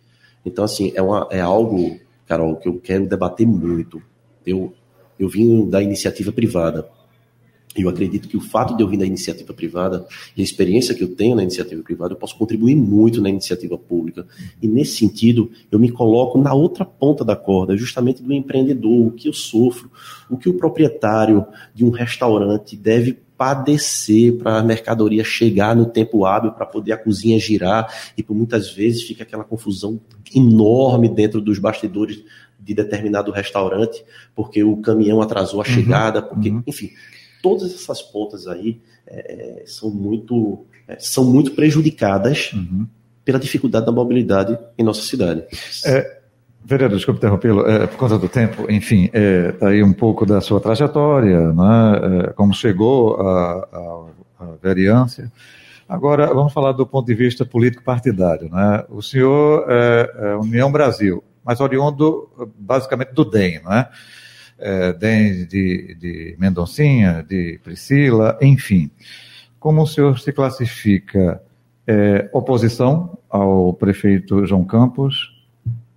Então, 0.46 0.64
assim, 0.64 0.92
é, 0.94 1.02
uma, 1.02 1.26
é 1.30 1.40
algo, 1.40 1.98
Carol, 2.24 2.54
que 2.54 2.68
eu 2.68 2.78
quero 2.78 3.04
debater 3.04 3.44
muito. 3.44 4.00
Eu, 4.46 4.72
eu 5.18 5.28
vim 5.28 5.68
da 5.68 5.82
iniciativa 5.82 6.30
privada. 6.30 6.88
Eu 7.76 7.88
acredito 7.88 8.28
que 8.28 8.36
o 8.36 8.40
fato 8.40 8.76
de 8.76 8.82
eu 8.82 8.88
vir 8.88 8.96
da 8.96 9.06
iniciativa 9.06 9.52
privada 9.52 10.06
e 10.36 10.40
a 10.40 10.44
experiência 10.44 10.94
que 10.94 11.02
eu 11.02 11.14
tenho 11.14 11.36
na 11.36 11.42
iniciativa 11.42 11.82
privada, 11.82 12.14
eu 12.14 12.18
posso 12.18 12.36
contribuir 12.36 12.74
muito 12.74 13.20
na 13.20 13.28
iniciativa 13.28 13.76
pública. 13.76 14.26
E 14.62 14.68
nesse 14.68 14.96
sentido, 14.96 15.50
eu 15.70 15.78
me 15.78 15.90
coloco 15.90 16.38
na 16.38 16.54
outra 16.54 16.84
ponta 16.84 17.24
da 17.24 17.36
corda, 17.36 17.76
justamente 17.76 18.22
do 18.22 18.32
empreendedor, 18.32 19.06
o 19.06 19.10
que 19.10 19.28
eu 19.28 19.32
sofro, 19.32 19.90
o 20.30 20.36
que 20.36 20.48
o 20.48 20.54
proprietário 20.54 21.44
de 21.74 21.84
um 21.84 21.90
restaurante 21.90 22.76
deve 22.76 23.18
padecer 23.36 24.38
para 24.38 24.58
a 24.58 24.62
mercadoria 24.62 25.22
chegar 25.22 25.76
no 25.76 25.86
tempo 25.86 26.24
hábil 26.24 26.52
para 26.52 26.64
poder 26.64 26.92
a 26.92 26.96
cozinha 26.96 27.38
girar 27.38 27.92
e 28.16 28.22
por 28.22 28.34
muitas 28.34 28.70
vezes 28.70 29.02
fica 29.02 29.24
aquela 29.24 29.44
confusão 29.44 30.00
enorme 30.34 31.08
dentro 31.08 31.40
dos 31.40 31.58
bastidores 31.58 32.24
de 32.58 32.74
determinado 32.74 33.30
restaurante 33.30 34.02
porque 34.34 34.64
o 34.64 34.78
caminhão 34.78 35.20
atrasou 35.20 35.60
a 35.60 35.66
uhum, 35.66 35.70
chegada 35.70 36.22
porque 36.22 36.48
uhum. 36.48 36.62
enfim 36.66 36.90
todas 37.42 37.74
essas 37.74 38.02
pontas 38.02 38.46
aí 38.46 38.80
é, 39.06 39.64
são 39.66 39.90
muito 39.90 40.64
é, 40.88 40.98
são 40.98 41.24
muito 41.24 41.52
prejudicadas 41.52 42.52
uhum. 42.52 42.86
pela 43.24 43.38
dificuldade 43.38 43.86
da 43.86 43.92
mobilidade 43.92 44.58
em 44.78 44.82
nossa 44.82 45.02
cidade 45.02 45.44
é, 45.84 46.16
Vereador, 46.68 46.96
desculpe 46.96 47.18
interrompê-lo, 47.18 47.64
é, 47.64 47.86
por 47.86 47.96
conta 47.96 48.18
do 48.18 48.28
tempo, 48.28 48.68
enfim, 48.68 49.04
está 49.04 49.66
é, 49.66 49.70
aí 49.70 49.84
um 49.84 49.92
pouco 49.92 50.26
da 50.26 50.40
sua 50.40 50.60
trajetória, 50.60 51.52
né, 51.52 52.24
é, 52.24 52.32
como 52.32 52.52
chegou 52.52 53.20
à 53.20 54.08
vereância. 54.60 55.30
Agora, 55.88 56.26
vamos 56.34 56.52
falar 56.52 56.72
do 56.72 56.84
ponto 56.84 57.06
de 57.06 57.14
vista 57.14 57.44
político-partidário. 57.44 58.50
Né? 58.50 58.84
O 58.88 59.00
senhor 59.00 59.64
é, 59.68 60.10
é, 60.18 60.36
União 60.36 60.70
Brasil, 60.72 61.22
mas 61.44 61.60
oriundo 61.60 62.28
basicamente 62.58 63.12
do 63.12 63.24
DEM, 63.24 63.60
né? 63.64 63.86
É, 64.58 64.92
DEM 64.92 65.44
de, 65.46 65.94
de 65.94 66.36
Mendoncinha, 66.38 67.24
de 67.28 67.60
Priscila, 67.62 68.38
enfim. 68.40 68.90
Como 69.60 69.82
o 69.82 69.86
senhor 69.86 70.18
se 70.18 70.32
classifica? 70.32 71.42
É, 71.86 72.28
oposição 72.32 73.16
ao 73.30 73.72
prefeito 73.72 74.44
João 74.44 74.64
Campos, 74.64 75.36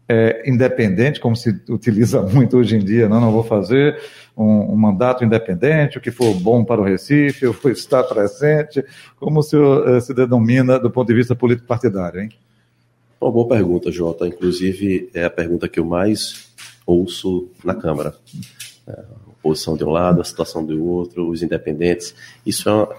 é, 0.07 0.41
independente, 0.49 1.19
como 1.19 1.35
se 1.35 1.61
utiliza 1.69 2.21
muito 2.33 2.57
hoje 2.57 2.75
em 2.75 2.79
dia, 2.79 3.07
não, 3.07 3.21
não 3.21 3.31
vou 3.31 3.43
fazer 3.43 3.99
um, 4.35 4.73
um, 4.73 4.75
mandato 4.75 5.23
independente, 5.23 5.99
o 5.99 6.01
que 6.01 6.09
for 6.09 6.33
bom 6.33 6.63
para 6.63 6.81
o 6.81 6.83
Recife, 6.83 7.45
eu 7.45 7.53
vou 7.53 7.71
estar 7.71 8.03
presente. 8.03 8.83
Como 9.19 9.39
o 9.39 9.43
senhor 9.43 9.87
eh, 9.87 9.99
se 9.99 10.13
denomina 10.13 10.79
do 10.79 10.89
ponto 10.89 11.07
de 11.07 11.13
vista 11.13 11.35
político-partidário, 11.35 12.21
hein? 12.21 12.29
Uma 13.21 13.31
boa 13.31 13.47
pergunta, 13.47 13.91
Jota. 13.91 14.25
Inclusive, 14.25 15.09
é 15.13 15.25
a 15.25 15.29
pergunta 15.29 15.67
que 15.67 15.79
eu 15.79 15.85
mais 15.85 16.48
ouço 16.89 17.49
na 17.63 17.75
Câmara. 17.75 18.15
É, 18.87 18.91
a 18.91 19.29
oposição 19.29 19.77
de 19.77 19.83
um 19.83 19.89
lado, 19.89 20.21
a 20.21 20.23
situação 20.23 20.65
do 20.65 20.83
outro, 20.83 21.29
os 21.29 21.41
independentes. 21.43 22.15
Isso 22.45 22.67
é 22.67 22.73
uma... 22.73 22.89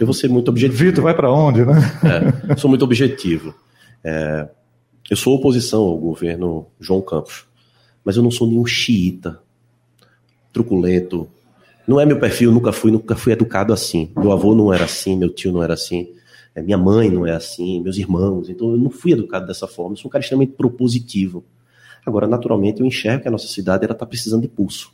Eu 0.00 0.06
vou 0.06 0.14
ser 0.14 0.28
muito 0.28 0.48
objetivo. 0.48 0.78
Vitor, 0.78 1.04
vai 1.04 1.14
para 1.14 1.32
onde, 1.32 1.64
né? 1.64 1.74
É, 2.50 2.56
sou 2.56 2.68
muito 2.68 2.84
objetivo. 2.84 3.54
É, 4.02 4.48
eu 5.10 5.16
sou 5.16 5.34
oposição 5.34 5.82
ao 5.82 5.96
governo 5.96 6.66
João 6.80 7.00
Campos, 7.00 7.44
mas 8.04 8.16
eu 8.16 8.22
não 8.22 8.30
sou 8.30 8.46
nenhum 8.46 8.66
xiita, 8.66 9.40
truculento. 10.52 11.28
Não 11.86 12.00
é 12.00 12.04
meu 12.04 12.18
perfil, 12.18 12.50
nunca 12.50 12.72
fui, 12.72 12.90
nunca 12.90 13.14
fui 13.14 13.32
educado 13.32 13.72
assim. 13.72 14.10
Meu 14.16 14.32
avô 14.32 14.54
não 14.54 14.72
era 14.72 14.84
assim, 14.84 15.16
meu 15.16 15.28
tio 15.28 15.52
não 15.52 15.62
era 15.62 15.74
assim, 15.74 16.08
é, 16.54 16.60
minha 16.60 16.78
mãe 16.78 17.08
não 17.08 17.24
é 17.24 17.32
assim, 17.32 17.80
meus 17.80 17.96
irmãos. 17.96 18.48
Então 18.48 18.70
eu 18.70 18.76
não 18.76 18.90
fui 18.90 19.12
educado 19.12 19.46
dessa 19.46 19.68
forma. 19.68 19.92
Eu 19.92 19.96
sou 19.96 20.08
um 20.08 20.12
cara 20.12 20.22
extremamente 20.22 20.52
propositivo. 20.52 21.44
Agora, 22.06 22.28
naturalmente, 22.28 22.80
eu 22.80 22.86
enxergo 22.86 23.22
que 23.22 23.28
a 23.28 23.30
nossa 23.32 23.48
cidade 23.48 23.84
está 23.84 24.06
precisando 24.06 24.42
de 24.42 24.48
pulso. 24.48 24.92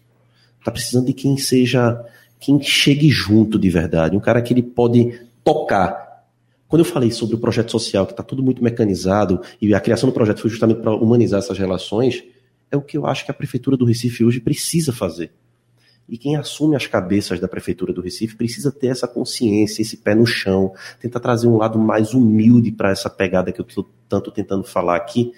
Está 0.58 0.72
precisando 0.72 1.06
de 1.06 1.12
quem 1.12 1.36
seja, 1.36 2.02
quem 2.40 2.60
chegue 2.62 3.10
junto 3.10 3.58
de 3.58 3.68
verdade. 3.68 4.16
Um 4.16 4.20
cara 4.20 4.40
que 4.40 4.54
ele 4.54 4.62
pode 4.62 5.20
tocar. 5.44 6.24
Quando 6.66 6.80
eu 6.80 6.86
falei 6.86 7.10
sobre 7.10 7.36
o 7.36 7.38
projeto 7.38 7.70
social, 7.70 8.06
que 8.06 8.12
está 8.12 8.22
tudo 8.22 8.42
muito 8.42 8.64
mecanizado, 8.64 9.42
e 9.60 9.74
a 9.74 9.80
criação 9.80 10.08
do 10.08 10.14
projeto 10.14 10.40
foi 10.40 10.48
justamente 10.48 10.80
para 10.80 10.94
humanizar 10.94 11.40
essas 11.40 11.58
relações, 11.58 12.24
é 12.70 12.76
o 12.78 12.80
que 12.80 12.96
eu 12.96 13.04
acho 13.04 13.26
que 13.26 13.30
a 13.30 13.34
Prefeitura 13.34 13.76
do 13.76 13.84
Recife 13.84 14.24
hoje 14.24 14.40
precisa 14.40 14.90
fazer. 14.90 15.30
E 16.08 16.16
quem 16.16 16.36
assume 16.36 16.74
as 16.74 16.86
cabeças 16.86 17.38
da 17.38 17.46
Prefeitura 17.46 17.92
do 17.92 18.00
Recife 18.00 18.36
precisa 18.36 18.72
ter 18.72 18.88
essa 18.88 19.06
consciência, 19.06 19.82
esse 19.82 19.98
pé 19.98 20.14
no 20.14 20.26
chão, 20.26 20.72
tentar 20.98 21.20
trazer 21.20 21.46
um 21.46 21.58
lado 21.58 21.78
mais 21.78 22.14
humilde 22.14 22.72
para 22.72 22.90
essa 22.90 23.10
pegada 23.10 23.52
que 23.52 23.60
eu 23.60 23.66
estou 23.66 23.88
tanto 24.08 24.30
tentando 24.30 24.64
falar 24.64 24.96
aqui, 24.96 25.32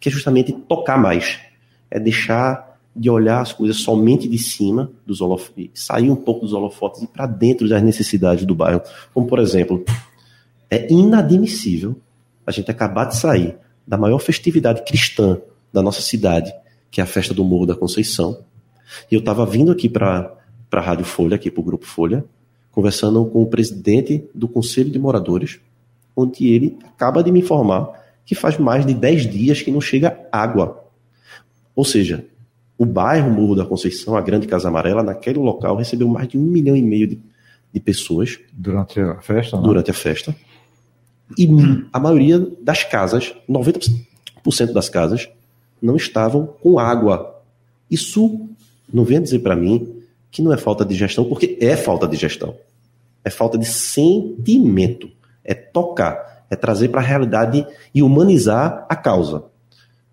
que 0.00 0.08
é 0.08 0.12
justamente 0.12 0.52
tocar 0.52 0.98
mais. 0.98 1.38
É 1.90 2.00
deixar 2.00 2.78
de 2.94 3.08
olhar 3.08 3.40
as 3.40 3.52
coisas 3.52 3.76
somente 3.76 4.26
de 4.26 4.38
cima 4.38 4.90
dos 5.06 5.20
holofotes, 5.20 5.70
sair 5.74 6.10
um 6.10 6.16
pouco 6.16 6.40
dos 6.40 6.52
holofotes 6.52 7.02
e 7.02 7.06
para 7.06 7.26
dentro 7.26 7.68
das 7.68 7.82
necessidades 7.82 8.44
do 8.44 8.54
bairro. 8.54 8.82
Como, 9.14 9.26
por 9.26 9.38
exemplo, 9.38 9.84
é 10.68 10.92
inadmissível 10.92 11.96
a 12.46 12.50
gente 12.50 12.70
acabar 12.70 13.04
de 13.04 13.16
sair 13.16 13.56
da 13.86 13.96
maior 13.96 14.18
festividade 14.18 14.82
cristã 14.84 15.40
da 15.72 15.82
nossa 15.82 16.00
cidade, 16.00 16.52
que 16.90 17.00
é 17.00 17.04
a 17.04 17.06
festa 17.06 17.32
do 17.32 17.44
Morro 17.44 17.66
da 17.66 17.76
Conceição. 17.76 18.38
E 19.10 19.14
eu 19.14 19.20
estava 19.20 19.46
vindo 19.46 19.70
aqui 19.70 19.88
para 19.88 20.36
a 20.72 20.80
Rádio 20.80 21.04
Folha, 21.04 21.36
aqui 21.36 21.50
para 21.50 21.60
o 21.60 21.64
Grupo 21.64 21.86
Folha, 21.86 22.24
conversando 22.72 23.24
com 23.26 23.42
o 23.42 23.46
presidente 23.46 24.24
do 24.34 24.48
Conselho 24.48 24.90
de 24.90 24.98
Moradores, 24.98 25.60
onde 26.16 26.48
ele 26.48 26.76
acaba 26.84 27.22
de 27.22 27.30
me 27.30 27.40
informar 27.40 27.99
que 28.30 28.34
faz 28.36 28.56
mais 28.58 28.86
de 28.86 28.94
10 28.94 29.28
dias 29.28 29.60
que 29.60 29.72
não 29.72 29.80
chega 29.80 30.16
água. 30.30 30.84
Ou 31.74 31.84
seja, 31.84 32.24
o 32.78 32.86
bairro 32.86 33.28
Morro 33.28 33.56
da 33.56 33.66
Conceição, 33.66 34.14
a 34.14 34.20
Grande 34.20 34.46
Casa 34.46 34.68
Amarela, 34.68 35.02
naquele 35.02 35.40
local 35.40 35.74
recebeu 35.74 36.06
mais 36.06 36.28
de 36.28 36.38
um 36.38 36.42
milhão 36.42 36.76
e 36.76 36.80
meio 36.80 37.08
de, 37.08 37.18
de 37.74 37.80
pessoas. 37.80 38.38
Durante 38.52 39.00
a 39.00 39.20
festa? 39.20 39.56
Não? 39.56 39.64
Durante 39.64 39.90
a 39.90 39.94
festa. 39.94 40.32
E 41.36 41.48
a 41.92 41.98
maioria 41.98 42.38
das 42.62 42.84
casas, 42.84 43.34
90% 43.48 43.98
das 44.72 44.88
casas, 44.88 45.28
não 45.82 45.96
estavam 45.96 46.46
com 46.62 46.78
água. 46.78 47.42
Isso 47.90 48.48
não 48.94 49.02
venha 49.02 49.22
dizer 49.22 49.40
para 49.40 49.56
mim 49.56 50.04
que 50.30 50.40
não 50.40 50.52
é 50.52 50.56
falta 50.56 50.84
de 50.84 50.94
gestão, 50.94 51.24
porque 51.24 51.58
é 51.60 51.76
falta 51.76 52.06
de 52.06 52.16
gestão. 52.16 52.54
É 53.24 53.28
falta 53.28 53.58
de 53.58 53.66
sentimento. 53.66 55.10
É 55.42 55.52
tocar 55.52 56.30
é 56.50 56.56
trazer 56.56 56.88
para 56.88 57.00
a 57.00 57.04
realidade 57.04 57.64
e 57.94 58.02
humanizar 58.02 58.84
a 58.88 58.96
causa. 58.96 59.44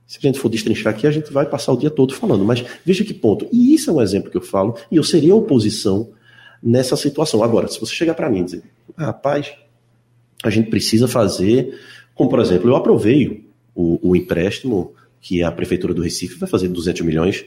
Se 0.05 0.19
a 0.19 0.21
gente 0.21 0.39
for 0.39 0.47
destrinchar 0.47 0.93
aqui, 0.93 1.05
a 1.05 1.11
gente 1.11 1.33
vai 1.33 1.45
passar 1.45 1.73
o 1.73 1.77
dia 1.77 1.89
todo 1.89 2.13
falando, 2.13 2.45
mas 2.45 2.63
veja 2.85 3.03
que 3.03 3.13
ponto. 3.13 3.47
E 3.51 3.73
isso 3.73 3.89
é 3.89 3.93
um 3.93 4.01
exemplo 4.01 4.31
que 4.31 4.37
eu 4.37 4.41
falo, 4.41 4.77
e 4.89 4.95
eu 4.95 5.03
seria 5.03 5.35
oposição 5.35 6.11
nessa 6.63 6.95
situação. 6.95 7.43
Agora, 7.43 7.67
se 7.67 7.79
você 7.79 7.93
chegar 7.93 8.13
para 8.13 8.29
mim 8.29 8.41
e 8.41 8.43
dizer, 8.43 8.63
ah, 8.95 9.07
rapaz, 9.07 9.51
a 10.43 10.49
gente 10.49 10.69
precisa 10.69 11.07
fazer, 11.07 11.77
como 12.15 12.29
por 12.29 12.39
exemplo, 12.39 12.69
eu 12.69 12.75
aprovei 12.75 13.45
o, 13.75 14.11
o 14.11 14.15
empréstimo 14.15 14.93
que 15.19 15.43
a 15.43 15.51
Prefeitura 15.51 15.93
do 15.93 16.01
Recife 16.01 16.39
vai 16.39 16.47
fazer 16.47 16.69
200 16.69 17.01
milhões, 17.01 17.45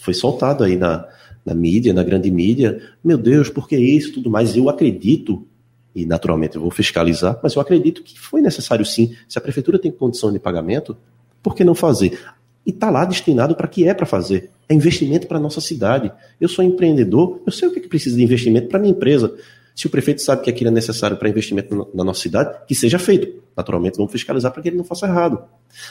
foi 0.00 0.14
soltado 0.14 0.62
aí 0.62 0.76
na, 0.76 1.08
na 1.44 1.54
mídia, 1.54 1.92
na 1.92 2.04
grande 2.04 2.30
mídia, 2.30 2.80
meu 3.02 3.18
Deus, 3.18 3.50
por 3.50 3.68
que 3.68 3.76
isso, 3.76 4.12
tudo 4.14 4.30
mais, 4.30 4.56
eu 4.56 4.68
acredito 4.68 5.46
e 5.94 6.06
naturalmente 6.06 6.56
eu 6.56 6.62
vou 6.62 6.70
fiscalizar, 6.70 7.38
mas 7.42 7.54
eu 7.54 7.62
acredito 7.62 8.02
que 8.02 8.18
foi 8.18 8.40
necessário 8.40 8.84
sim. 8.84 9.14
Se 9.28 9.38
a 9.38 9.40
prefeitura 9.40 9.78
tem 9.78 9.90
condição 9.90 10.32
de 10.32 10.38
pagamento, 10.38 10.96
por 11.42 11.54
que 11.54 11.64
não 11.64 11.74
fazer? 11.74 12.18
E 12.64 12.70
está 12.70 12.90
lá 12.90 13.04
destinado 13.04 13.54
para 13.54 13.68
que 13.68 13.86
é 13.86 13.92
para 13.92 14.06
fazer. 14.06 14.50
É 14.68 14.74
investimento 14.74 15.26
para 15.26 15.38
a 15.38 15.40
nossa 15.40 15.60
cidade. 15.60 16.10
Eu 16.40 16.48
sou 16.48 16.64
empreendedor, 16.64 17.40
eu 17.44 17.52
sei 17.52 17.68
o 17.68 17.72
que, 17.72 17.80
é 17.80 17.82
que 17.82 17.88
precisa 17.88 18.16
de 18.16 18.22
investimento 18.22 18.68
para 18.68 18.78
minha 18.78 18.92
empresa. 18.92 19.34
Se 19.74 19.86
o 19.86 19.90
prefeito 19.90 20.22
sabe 20.22 20.42
que 20.42 20.50
aquilo 20.50 20.68
é 20.68 20.72
necessário 20.72 21.16
para 21.16 21.28
investimento 21.28 21.88
na 21.94 22.04
nossa 22.04 22.20
cidade, 22.20 22.54
que 22.66 22.74
seja 22.74 22.98
feito. 22.98 23.42
Naturalmente, 23.56 23.96
vamos 23.96 24.12
fiscalizar 24.12 24.52
para 24.52 24.62
que 24.62 24.68
ele 24.68 24.76
não 24.76 24.84
faça 24.84 25.06
errado. 25.06 25.42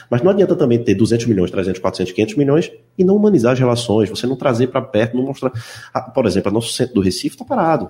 Mas 0.10 0.22
não 0.22 0.32
adianta 0.32 0.56
também 0.56 0.84
ter 0.84 0.96
200 0.96 1.26
milhões, 1.26 1.52
300, 1.52 1.82
400, 1.82 2.14
500 2.14 2.36
milhões 2.36 2.72
e 2.98 3.04
não 3.04 3.16
humanizar 3.16 3.54
as 3.54 3.60
relações, 3.60 4.10
você 4.10 4.28
não 4.28 4.36
trazer 4.36 4.68
para 4.68 4.82
perto, 4.82 5.18
não 5.18 5.24
mostrar. 5.24 5.52
Ah, 5.94 6.02
por 6.02 6.26
exemplo, 6.26 6.52
o 6.52 6.54
nosso 6.54 6.74
centro 6.74 6.96
do 6.96 7.02
Recife 7.02 7.36
está 7.36 7.44
parado. 7.46 7.90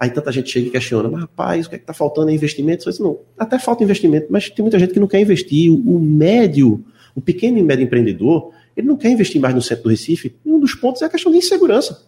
Aí 0.00 0.08
tanta 0.08 0.32
gente 0.32 0.50
chega 0.50 0.66
e 0.66 0.70
questiona, 0.70 1.10
mas 1.10 1.20
rapaz, 1.20 1.66
o 1.66 1.68
que 1.68 1.74
é 1.74 1.78
que 1.78 1.82
está 1.82 1.92
faltando 1.92 2.30
é 2.30 2.32
investimento? 2.32 2.88
Disse, 2.88 3.02
não, 3.02 3.18
até 3.38 3.58
falta 3.58 3.84
investimento, 3.84 4.28
mas 4.30 4.48
tem 4.48 4.62
muita 4.62 4.78
gente 4.78 4.94
que 4.94 4.98
não 4.98 5.06
quer 5.06 5.20
investir. 5.20 5.70
O 5.70 6.00
médio, 6.00 6.82
o 7.14 7.20
pequeno 7.20 7.58
e 7.58 7.62
médio 7.62 7.84
empreendedor, 7.84 8.50
ele 8.74 8.86
não 8.86 8.96
quer 8.96 9.10
investir 9.10 9.38
mais 9.38 9.54
no 9.54 9.60
centro 9.60 9.84
do 9.84 9.90
Recife. 9.90 10.34
E 10.42 10.50
um 10.50 10.58
dos 10.58 10.74
pontos 10.74 11.02
é 11.02 11.04
a 11.04 11.08
questão 11.10 11.30
de 11.30 11.36
insegurança. 11.36 12.02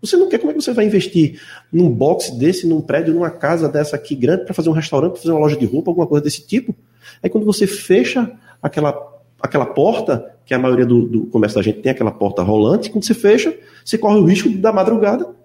Você 0.00 0.16
não 0.16 0.28
quer, 0.28 0.38
como 0.38 0.50
é 0.50 0.54
que 0.54 0.60
você 0.60 0.72
vai 0.72 0.84
investir 0.84 1.40
num 1.72 1.88
box 1.88 2.36
desse, 2.36 2.66
num 2.66 2.80
prédio, 2.80 3.14
numa 3.14 3.30
casa 3.30 3.68
dessa 3.68 3.94
aqui 3.94 4.16
grande, 4.16 4.44
para 4.44 4.52
fazer 4.52 4.68
um 4.68 4.72
restaurante, 4.72 5.12
para 5.12 5.20
fazer 5.20 5.30
uma 5.30 5.40
loja 5.40 5.56
de 5.56 5.64
roupa, 5.64 5.88
alguma 5.88 6.08
coisa 6.08 6.24
desse 6.24 6.44
tipo? 6.44 6.74
Aí 7.22 7.30
quando 7.30 7.44
você 7.44 7.64
fecha 7.64 8.28
aquela, 8.60 9.22
aquela 9.40 9.66
porta, 9.66 10.34
que 10.44 10.52
a 10.52 10.58
maioria 10.58 10.84
do, 10.84 11.06
do 11.06 11.26
comércio 11.26 11.54
da 11.54 11.62
gente 11.62 11.78
tem 11.78 11.92
aquela 11.92 12.10
porta 12.10 12.42
rolante, 12.42 12.90
quando 12.90 13.04
você 13.04 13.14
fecha, 13.14 13.56
você 13.84 13.96
corre 13.96 14.18
o 14.18 14.24
risco 14.24 14.48
da 14.48 14.72
madrugada 14.72 15.41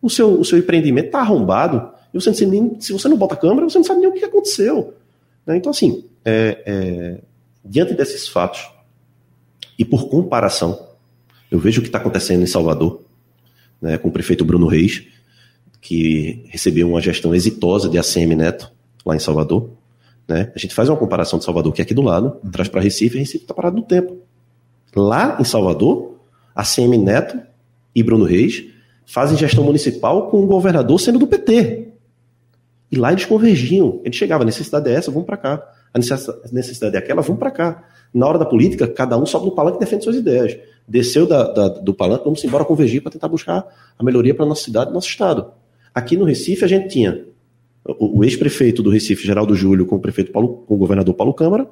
o 0.00 0.10
seu, 0.10 0.40
o 0.40 0.44
seu 0.44 0.58
empreendimento 0.58 1.06
está 1.06 1.20
arrombado, 1.20 1.90
e 2.12 2.20
você 2.20 2.30
não 2.44 2.50
nem, 2.50 2.80
se 2.80 2.92
você 2.92 3.08
não 3.08 3.16
bota 3.16 3.34
a 3.34 3.38
câmera, 3.38 3.68
você 3.68 3.78
não 3.78 3.84
sabe 3.84 4.00
nem 4.00 4.08
o 4.08 4.12
que 4.12 4.24
aconteceu. 4.24 4.94
Né? 5.46 5.56
Então, 5.56 5.70
assim, 5.70 6.04
é, 6.24 6.62
é, 6.66 7.20
diante 7.64 7.94
desses 7.94 8.28
fatos, 8.28 8.68
e 9.78 9.84
por 9.84 10.08
comparação, 10.08 10.88
eu 11.50 11.58
vejo 11.58 11.80
o 11.80 11.82
que 11.82 11.88
está 11.88 11.98
acontecendo 11.98 12.42
em 12.42 12.46
Salvador, 12.46 13.02
né, 13.80 13.98
com 13.98 14.08
o 14.08 14.12
prefeito 14.12 14.44
Bruno 14.44 14.66
Reis, 14.66 15.06
que 15.80 16.44
recebeu 16.48 16.88
uma 16.88 17.00
gestão 17.00 17.34
exitosa 17.34 17.88
de 17.88 17.98
ACM 17.98 18.34
Neto, 18.34 18.72
lá 19.04 19.14
em 19.14 19.20
Salvador. 19.20 19.70
Né? 20.26 20.50
A 20.54 20.58
gente 20.58 20.74
faz 20.74 20.88
uma 20.88 20.96
comparação 20.96 21.38
de 21.38 21.44
Salvador, 21.44 21.72
que 21.72 21.80
é 21.80 21.84
aqui 21.84 21.94
do 21.94 22.02
lado, 22.02 22.40
traz 22.50 22.68
para 22.68 22.80
Recife, 22.80 23.16
e 23.16 23.20
Recife 23.20 23.44
está 23.44 23.54
parado 23.54 23.76
no 23.76 23.82
tempo. 23.82 24.18
Lá 24.94 25.36
em 25.38 25.44
Salvador, 25.44 26.16
ACM 26.54 26.96
Neto 26.98 27.38
e 27.94 28.02
Bruno 28.02 28.24
Reis 28.24 28.64
fazem 29.06 29.38
gestão 29.38 29.62
municipal 29.62 30.28
com 30.28 30.42
o 30.42 30.46
governador 30.46 31.00
sendo 31.00 31.18
do 31.18 31.26
PT. 31.26 31.92
E 32.90 32.96
lá 32.96 33.12
eles 33.12 33.24
convergiam. 33.24 34.00
Ele 34.04 34.14
chegava, 34.14 34.42
a 34.42 34.46
necessidade 34.46 34.90
é 34.90 34.94
essa, 34.94 35.10
vamos 35.10 35.26
para 35.26 35.36
cá. 35.36 35.72
A 35.94 35.98
necessidade 36.52 36.94
é 36.96 36.98
aquela, 36.98 37.22
vamos 37.22 37.38
para 37.38 37.50
cá. 37.50 37.84
Na 38.12 38.26
hora 38.26 38.38
da 38.38 38.44
política, 38.44 38.86
cada 38.86 39.16
um 39.16 39.24
sobe 39.24 39.46
no 39.46 39.52
palanque 39.52 39.78
e 39.78 39.80
defende 39.80 40.04
suas 40.04 40.16
ideias. 40.16 40.58
Desceu 40.86 41.26
da, 41.26 41.50
da, 41.50 41.68
do 41.68 41.94
palanque, 41.94 42.24
vamos 42.24 42.42
embora 42.44 42.64
convergir 42.64 43.02
para 43.02 43.12
tentar 43.12 43.28
buscar 43.28 43.66
a 43.98 44.04
melhoria 44.04 44.34
para 44.34 44.44
nossa 44.44 44.64
cidade, 44.64 44.92
nosso 44.92 45.08
estado. 45.08 45.52
Aqui 45.94 46.16
no 46.16 46.24
Recife, 46.24 46.64
a 46.64 46.68
gente 46.68 46.88
tinha 46.88 47.24
o, 47.84 48.18
o 48.18 48.24
ex-prefeito 48.24 48.82
do 48.82 48.90
Recife, 48.90 49.26
Geraldo 49.26 49.54
Júlio, 49.54 49.86
com 49.86 49.96
o, 49.96 50.00
prefeito 50.00 50.32
Paulo, 50.32 50.64
com 50.66 50.74
o 50.74 50.76
governador 50.76 51.14
Paulo 51.14 51.32
Câmara, 51.32 51.68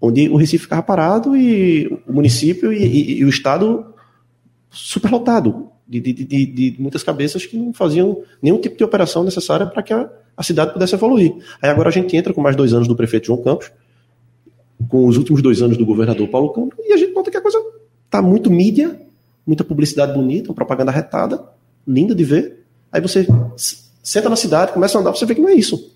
onde 0.00 0.28
o 0.28 0.36
Recife 0.36 0.64
ficava 0.64 0.82
parado 0.82 1.36
e 1.36 1.86
o 2.06 2.12
município 2.12 2.72
e, 2.72 2.84
e, 2.84 3.18
e 3.18 3.24
o 3.24 3.28
estado 3.28 3.94
superlotado 4.70 5.70
de, 5.88 6.00
de, 6.00 6.12
de, 6.12 6.46
de, 6.46 6.76
muitas 6.78 7.02
cabeças 7.02 7.46
que 7.46 7.56
não 7.56 7.72
faziam 7.72 8.22
nenhum 8.42 8.60
tipo 8.60 8.76
de 8.76 8.84
operação 8.84 9.22
necessária 9.22 9.66
para 9.66 9.82
que 9.82 9.92
a, 9.92 10.10
a, 10.36 10.42
cidade 10.42 10.72
pudesse 10.72 10.94
evoluir. 10.94 11.34
Aí 11.62 11.70
agora 11.70 11.88
a 11.88 11.92
gente 11.92 12.16
entra 12.16 12.32
com 12.32 12.40
mais 12.40 12.56
dois 12.56 12.72
anos 12.72 12.88
do 12.88 12.96
prefeito 12.96 13.26
João 13.26 13.42
Campos, 13.42 13.70
com 14.88 15.06
os 15.06 15.16
últimos 15.16 15.40
dois 15.40 15.62
anos 15.62 15.76
do 15.76 15.86
governador 15.86 16.28
Paulo 16.28 16.50
Campos, 16.52 16.78
e 16.84 16.92
a 16.92 16.96
gente 16.96 17.12
nota 17.12 17.30
que 17.30 17.36
a 17.36 17.40
coisa 17.40 17.58
está 18.04 18.20
muito 18.20 18.50
mídia, 18.50 19.00
muita 19.46 19.62
publicidade 19.62 20.12
bonita, 20.12 20.52
propaganda 20.52 20.90
retada, 20.90 21.44
linda 21.86 22.14
de 22.14 22.24
ver. 22.24 22.64
Aí 22.90 23.00
você 23.00 23.26
senta 24.02 24.28
na 24.28 24.36
cidade, 24.36 24.72
começa 24.72 24.98
a 24.98 25.00
andar, 25.00 25.12
você 25.12 25.24
vê 25.24 25.34
que 25.34 25.40
não 25.40 25.48
é 25.48 25.54
isso. 25.54 25.94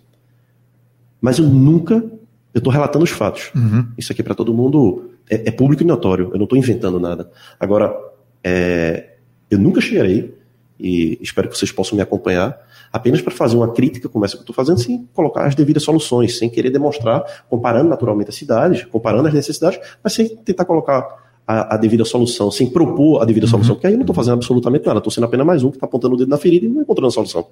Mas 1.20 1.38
eu 1.38 1.44
nunca, 1.46 1.94
eu 1.94 2.58
estou 2.58 2.72
relatando 2.72 3.04
os 3.04 3.10
fatos. 3.10 3.50
Uhum. 3.54 3.88
Isso 3.98 4.12
aqui 4.12 4.22
para 4.22 4.34
todo 4.34 4.54
mundo 4.54 5.10
é, 5.28 5.48
é, 5.48 5.50
público 5.50 5.82
e 5.82 5.86
notório. 5.86 6.30
Eu 6.32 6.38
não 6.38 6.44
estou 6.44 6.58
inventando 6.58 6.98
nada. 6.98 7.30
Agora, 7.58 7.94
é, 8.42 9.16
eu 9.50 9.58
nunca 9.58 9.80
chegarei, 9.80 10.34
e 10.78 11.18
espero 11.20 11.48
que 11.48 11.58
vocês 11.58 11.72
possam 11.72 11.96
me 11.96 12.02
acompanhar, 12.02 12.58
apenas 12.92 13.20
para 13.20 13.32
fazer 13.32 13.56
uma 13.56 13.72
crítica 13.72 14.08
como 14.08 14.24
essa 14.24 14.34
que 14.34 14.40
eu 14.40 14.42
estou 14.42 14.54
fazendo, 14.54 14.80
sem 14.80 15.08
colocar 15.12 15.46
as 15.46 15.54
devidas 15.54 15.82
soluções, 15.82 16.38
sem 16.38 16.48
querer 16.48 16.70
demonstrar, 16.70 17.44
comparando 17.48 17.88
naturalmente 17.88 18.30
as 18.30 18.36
cidades, 18.36 18.84
comparando 18.84 19.28
as 19.28 19.34
necessidades, 19.34 19.80
mas 20.02 20.12
sem 20.12 20.28
tentar 20.36 20.64
colocar 20.64 21.30
a, 21.46 21.74
a 21.74 21.76
devida 21.76 22.04
solução, 22.04 22.50
sem 22.50 22.68
propor 22.68 23.20
a 23.22 23.24
devida 23.24 23.46
uhum. 23.46 23.50
solução, 23.50 23.74
porque 23.74 23.86
aí 23.86 23.92
eu 23.94 23.96
não 23.96 24.04
estou 24.04 24.14
fazendo 24.14 24.34
absolutamente 24.34 24.86
nada, 24.86 24.98
estou 24.98 25.10
sendo 25.10 25.24
apenas 25.24 25.46
mais 25.46 25.64
um 25.64 25.70
que 25.70 25.76
está 25.76 25.86
apontando 25.86 26.14
o 26.14 26.18
dedo 26.18 26.28
na 26.28 26.38
ferida 26.38 26.66
e 26.66 26.68
não 26.68 26.82
encontrando 26.82 27.08
a 27.08 27.10
solução. 27.10 27.46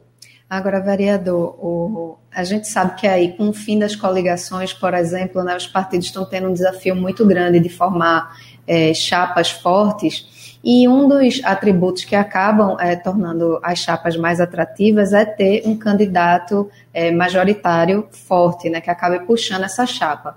Agora, 0.48 0.80
vereador, 0.80 1.62
o, 1.62 2.16
a 2.34 2.42
gente 2.42 2.68
sabe 2.68 2.98
que 2.98 3.06
aí, 3.06 3.32
com 3.36 3.50
o 3.50 3.52
fim 3.52 3.78
das 3.78 3.94
coligações, 3.94 4.72
por 4.72 4.94
exemplo, 4.94 5.42
né, 5.42 5.54
os 5.54 5.66
partidos 5.66 6.06
estão 6.06 6.24
tendo 6.24 6.48
um 6.48 6.52
desafio 6.52 6.96
muito 6.96 7.26
grande 7.26 7.60
de 7.60 7.68
formar 7.68 8.34
é, 8.66 8.94
chapas 8.94 9.50
fortes 9.50 10.26
e 10.62 10.88
um 10.88 11.08
dos 11.08 11.40
atributos 11.44 12.04
que 12.04 12.16
acabam 12.16 12.76
é, 12.80 12.96
tornando 12.96 13.58
as 13.62 13.78
chapas 13.78 14.16
mais 14.16 14.40
atrativas 14.40 15.12
é 15.12 15.24
ter 15.24 15.62
um 15.66 15.76
candidato 15.76 16.68
é, 16.92 17.10
majoritário 17.10 18.06
forte, 18.10 18.68
né, 18.68 18.80
que 18.80 18.90
acabe 18.90 19.20
puxando 19.20 19.64
essa 19.64 19.86
chapa. 19.86 20.36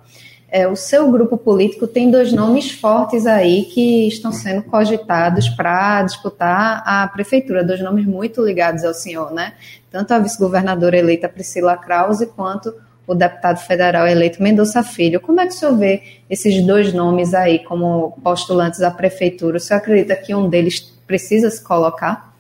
é, 0.52 0.68
o 0.68 0.76
seu 0.76 1.10
grupo 1.10 1.38
político 1.38 1.88
tem 1.88 2.12
dois 2.12 2.34
nomes 2.34 2.70
fortes 2.70 3.26
aí 3.26 3.64
que 3.64 4.10
estão 4.10 4.34
sendo 4.34 4.62
cogitados 4.64 5.48
para 5.48 6.04
disputar 6.04 6.84
a 6.86 7.08
prefeitura, 7.08 7.64
dois 7.64 7.80
nomes 7.80 8.06
muito 8.06 8.46
ligados 8.46 8.84
ao 8.84 8.94
senhor, 8.94 9.32
né? 9.32 9.54
Tanto 9.90 10.14
a 10.14 10.20
vice-governadora 10.20 10.98
eleita 10.98 11.30
Priscila 11.30 11.78
Krause 11.78 12.26
quanto 12.28 12.74
o 13.12 13.15
deputado 13.15 13.58
federal 13.58 14.08
eleito 14.08 14.41
Mendonça 14.41 14.82
Filho. 14.82 15.19
Como 15.19 15.41
é 15.41 15.45
que 15.45 15.54
o 15.54 15.56
senhor 15.56 15.78
vê 15.78 16.02
esses 16.30 16.65
dois 16.65 16.93
nomes 16.93 17.34
aí 17.34 17.60
como 17.60 18.17
postulantes 18.24 18.82
à 18.82 18.89
prefeitura? 18.89 19.58
O 19.58 19.60
senhor 19.60 19.80
acredita 19.80 20.15
que 20.15 20.34
um 20.34 20.50
deles 20.50 20.80
precisa 21.06 21.50
se 21.50 21.62
colocar? 21.62 22.34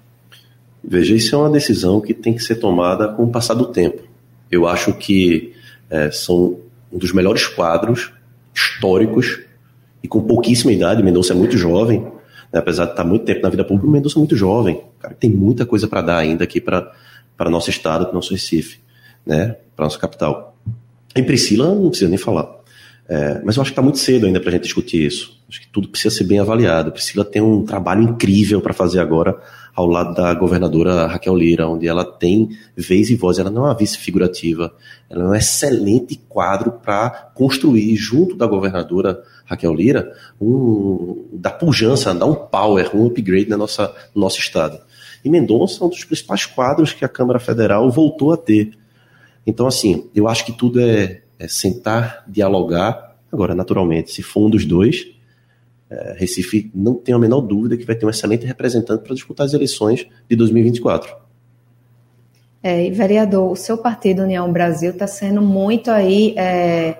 Veja, 0.81 1.13
isso 1.13 1.35
é 1.35 1.37
uma 1.37 1.49
decisão 1.49 1.99
que 1.99 2.13
tem 2.13 2.33
que 2.33 2.41
ser 2.41 2.55
tomada 2.55 3.09
com 3.09 3.23
o 3.23 3.29
passar 3.29 3.53
do 3.53 3.65
tempo. 3.65 4.01
Eu 4.49 4.65
acho 4.65 4.93
que 4.93 5.53
é, 5.89 6.09
são 6.09 6.57
um 6.91 6.97
dos 6.97 7.11
melhores 7.11 7.45
quadros 7.45 8.13
históricos 8.55 9.41
e 10.01 10.07
com 10.07 10.21
pouquíssima 10.21 10.71
idade. 10.71 11.03
Mendonça 11.03 11.33
é 11.33 11.35
muito 11.35 11.57
jovem, 11.57 11.99
né? 12.51 12.59
apesar 12.59 12.85
de 12.85 12.91
estar 12.91 13.03
muito 13.03 13.25
tempo 13.25 13.41
na 13.41 13.49
vida 13.49 13.65
pública, 13.65 13.91
Mendonça 13.91 14.17
é 14.17 14.19
muito 14.19 14.37
jovem. 14.37 14.81
Cara, 15.01 15.13
tem 15.13 15.29
muita 15.29 15.65
coisa 15.65 15.85
para 15.85 16.01
dar 16.01 16.17
ainda 16.17 16.45
aqui 16.45 16.61
para 16.61 16.93
nosso 17.49 17.69
estado, 17.69 18.05
para 18.05 18.13
nosso 18.13 18.31
Recife, 18.31 18.79
né? 19.25 19.55
para 19.75 19.85
nossa 19.85 19.99
capital. 19.99 20.55
Em 21.15 21.23
Priscila, 21.23 21.73
não 21.73 21.89
precisa 21.89 22.09
nem 22.09 22.17
falar. 22.17 22.61
É, 23.09 23.41
mas 23.43 23.57
eu 23.57 23.61
acho 23.61 23.71
que 23.71 23.73
está 23.73 23.81
muito 23.81 23.99
cedo 23.99 24.25
ainda 24.25 24.39
para 24.39 24.49
a 24.49 24.53
gente 24.53 24.63
discutir 24.63 25.05
isso. 25.05 25.37
Acho 25.49 25.59
que 25.59 25.67
tudo 25.67 25.89
precisa 25.89 26.15
ser 26.15 26.23
bem 26.23 26.39
avaliado. 26.39 26.93
Priscila 26.93 27.25
tem 27.25 27.41
um 27.41 27.65
trabalho 27.65 28.03
incrível 28.03 28.61
para 28.61 28.73
fazer 28.73 28.99
agora 28.99 29.37
ao 29.75 29.85
lado 29.85 30.13
da 30.13 30.33
governadora 30.33 31.07
Raquel 31.07 31.35
Lira, 31.35 31.67
onde 31.67 31.87
ela 31.87 32.05
tem 32.05 32.49
vez 32.75 33.09
e 33.09 33.15
voz. 33.15 33.37
Ela 33.37 33.49
não 33.49 33.63
é 33.65 33.69
uma 33.69 33.77
vice 33.77 33.97
figurativa, 33.97 34.73
ela 35.09 35.23
é 35.23 35.27
um 35.27 35.35
excelente 35.35 36.15
quadro 36.29 36.71
para 36.71 37.09
construir, 37.35 37.95
junto 37.97 38.35
da 38.35 38.47
governadora 38.47 39.21
Raquel 39.45 39.73
Lira, 39.73 40.13
um, 40.39 41.25
dar 41.33 41.51
pujança, 41.51 42.13
dar 42.13 42.25
um 42.25 42.35
power, 42.35 42.95
um 42.95 43.07
upgrade 43.07 43.49
na 43.49 43.57
nossa, 43.57 43.93
no 44.15 44.21
nosso 44.21 44.39
estado. 44.39 44.79
E 45.23 45.29
Mendonça 45.29 45.83
é 45.83 45.85
um 45.85 45.89
dos 45.89 46.05
principais 46.05 46.45
quadros 46.45 46.93
que 46.93 47.03
a 47.03 47.09
Câmara 47.09 47.39
Federal 47.39 47.89
voltou 47.91 48.31
a 48.31 48.37
ter. 48.37 48.71
Então, 49.45 49.67
assim, 49.67 50.09
eu 50.13 50.27
acho 50.27 50.45
que 50.45 50.51
tudo 50.51 50.79
é, 50.79 51.21
é 51.39 51.47
sentar, 51.47 52.23
dialogar. 52.27 53.15
Agora, 53.31 53.55
naturalmente, 53.55 54.11
se 54.11 54.21
for 54.21 54.45
um 54.45 54.49
dos 54.49 54.65
dois, 54.65 55.07
é, 55.89 56.15
Recife 56.17 56.71
não 56.73 56.95
tem 56.95 57.13
a 57.13 57.19
menor 57.19 57.41
dúvida 57.41 57.75
que 57.75 57.85
vai 57.85 57.95
ter 57.95 58.05
um 58.05 58.09
excelente 58.09 58.45
representante 58.45 59.03
para 59.03 59.13
disputar 59.13 59.45
as 59.45 59.53
eleições 59.53 60.07
de 60.29 60.35
2024. 60.35 61.15
É, 62.63 62.89
vereador, 62.91 63.51
o 63.51 63.55
seu 63.55 63.77
partido 63.77 64.21
União 64.21 64.51
Brasil 64.51 64.91
está 64.91 65.07
sendo 65.07 65.41
muito 65.41 65.89
aí 65.89 66.35
é, 66.37 66.95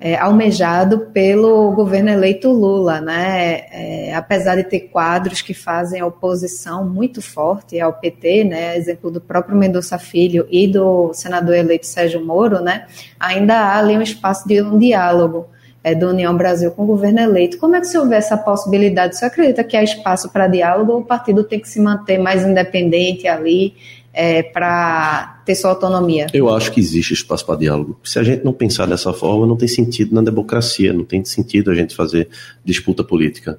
é, 0.00 0.16
almejado 0.16 1.10
pelo 1.12 1.72
governo 1.72 2.08
eleito 2.08 2.50
Lula, 2.50 3.02
né? 3.02 3.66
É, 3.70 4.14
apesar 4.14 4.56
de 4.56 4.64
ter 4.64 4.80
quadros 4.88 5.42
que 5.42 5.52
fazem 5.52 6.02
oposição 6.02 6.88
muito 6.88 7.20
forte 7.20 7.78
ao 7.78 7.92
PT, 7.92 8.44
né? 8.44 8.78
Exemplo 8.78 9.10
do 9.10 9.20
próprio 9.20 9.54
Mendonça 9.54 9.98
Filho 9.98 10.46
e 10.50 10.66
do 10.66 11.12
senador 11.12 11.54
eleito 11.54 11.86
Sérgio 11.86 12.24
Moro, 12.24 12.60
né? 12.60 12.86
Ainda 13.20 13.56
há 13.60 13.78
ali 13.78 13.94
um 13.94 14.00
espaço 14.00 14.48
de 14.48 14.62
um 14.62 14.78
diálogo 14.78 15.46
é, 15.84 15.94
do 15.94 16.08
União 16.08 16.34
Brasil 16.34 16.70
com 16.70 16.84
o 16.84 16.86
governo 16.86 17.20
eleito. 17.20 17.58
Como 17.58 17.76
é 17.76 17.80
que 17.80 17.86
se 17.86 17.98
houver 17.98 18.18
essa 18.18 18.38
possibilidade, 18.38 19.18
você 19.18 19.26
acredita 19.26 19.62
que 19.62 19.76
há 19.76 19.82
espaço 19.82 20.30
para 20.30 20.46
diálogo 20.46 20.92
ou 20.92 21.00
o 21.00 21.04
partido 21.04 21.44
tem 21.44 21.60
que 21.60 21.68
se 21.68 21.78
manter 21.78 22.16
mais 22.16 22.42
independente 22.42 23.28
ali 23.28 23.74
é, 24.12 24.42
para 24.42 25.42
ter 25.44 25.54
sua 25.54 25.70
autonomia? 25.70 26.26
Eu 26.32 26.48
acho 26.54 26.72
que 26.72 26.80
existe 26.80 27.14
espaço 27.14 27.46
para 27.46 27.56
diálogo. 27.58 27.98
Se 28.04 28.18
a 28.18 28.22
gente 28.22 28.44
não 28.44 28.52
pensar 28.52 28.86
dessa 28.86 29.12
forma, 29.12 29.46
não 29.46 29.56
tem 29.56 29.68
sentido 29.68 30.14
na 30.14 30.22
democracia, 30.22 30.92
não 30.92 31.04
tem 31.04 31.24
sentido 31.24 31.70
a 31.70 31.74
gente 31.74 31.94
fazer 31.94 32.28
disputa 32.64 33.04
política. 33.04 33.58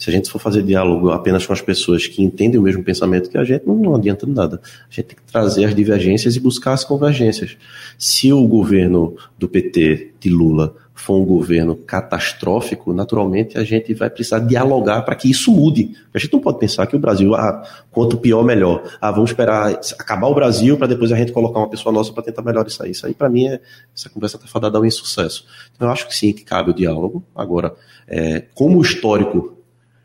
Se 0.00 0.08
a 0.08 0.12
gente 0.14 0.30
for 0.30 0.38
fazer 0.38 0.62
diálogo 0.62 1.10
apenas 1.10 1.46
com 1.46 1.52
as 1.52 1.60
pessoas 1.60 2.06
que 2.06 2.22
entendem 2.22 2.58
o 2.58 2.62
mesmo 2.62 2.82
pensamento 2.82 3.28
que 3.28 3.36
a 3.36 3.44
gente, 3.44 3.66
não, 3.66 3.76
não 3.76 3.94
adianta 3.94 4.26
nada. 4.26 4.58
A 4.64 4.94
gente 4.94 5.08
tem 5.08 5.16
que 5.16 5.30
trazer 5.30 5.66
as 5.66 5.74
divergências 5.74 6.36
e 6.36 6.40
buscar 6.40 6.72
as 6.72 6.82
convergências. 6.82 7.58
Se 7.98 8.32
o 8.32 8.48
governo 8.48 9.14
do 9.38 9.46
PT, 9.46 10.12
de 10.18 10.30
Lula, 10.30 10.74
for 10.94 11.16
um 11.16 11.24
governo 11.26 11.76
catastrófico, 11.76 12.94
naturalmente 12.94 13.58
a 13.58 13.62
gente 13.62 13.92
vai 13.92 14.08
precisar 14.08 14.38
dialogar 14.38 15.02
para 15.02 15.14
que 15.14 15.30
isso 15.30 15.52
mude. 15.52 15.94
A 16.14 16.18
gente 16.18 16.32
não 16.32 16.40
pode 16.40 16.58
pensar 16.58 16.86
que 16.86 16.96
o 16.96 16.98
Brasil, 16.98 17.34
ah, 17.34 17.62
quanto 17.90 18.16
pior, 18.16 18.42
melhor. 18.42 18.82
Ah, 19.02 19.10
vamos 19.10 19.28
esperar 19.28 19.78
acabar 19.98 20.28
o 20.28 20.34
Brasil 20.34 20.78
para 20.78 20.86
depois 20.86 21.12
a 21.12 21.16
gente 21.16 21.30
colocar 21.30 21.58
uma 21.58 21.68
pessoa 21.68 21.92
nossa 21.92 22.10
para 22.10 22.22
tentar 22.22 22.40
melhorar 22.40 22.66
isso 22.66 22.82
aí. 22.82 22.92
Isso 22.92 23.06
aí, 23.06 23.12
para 23.12 23.28
mim, 23.28 23.48
é, 23.48 23.60
essa 23.94 24.08
conversa 24.08 24.38
está 24.38 24.48
fadada 24.48 24.78
a 24.78 24.80
um 24.80 24.84
insucesso. 24.86 25.44
Então, 25.76 25.88
eu 25.88 25.92
acho 25.92 26.08
que 26.08 26.16
sim, 26.16 26.32
que 26.32 26.42
cabe 26.42 26.70
o 26.70 26.74
diálogo. 26.74 27.22
Agora, 27.36 27.74
é, 28.08 28.44
como 28.54 28.78
o 28.78 28.82
histórico 28.82 29.59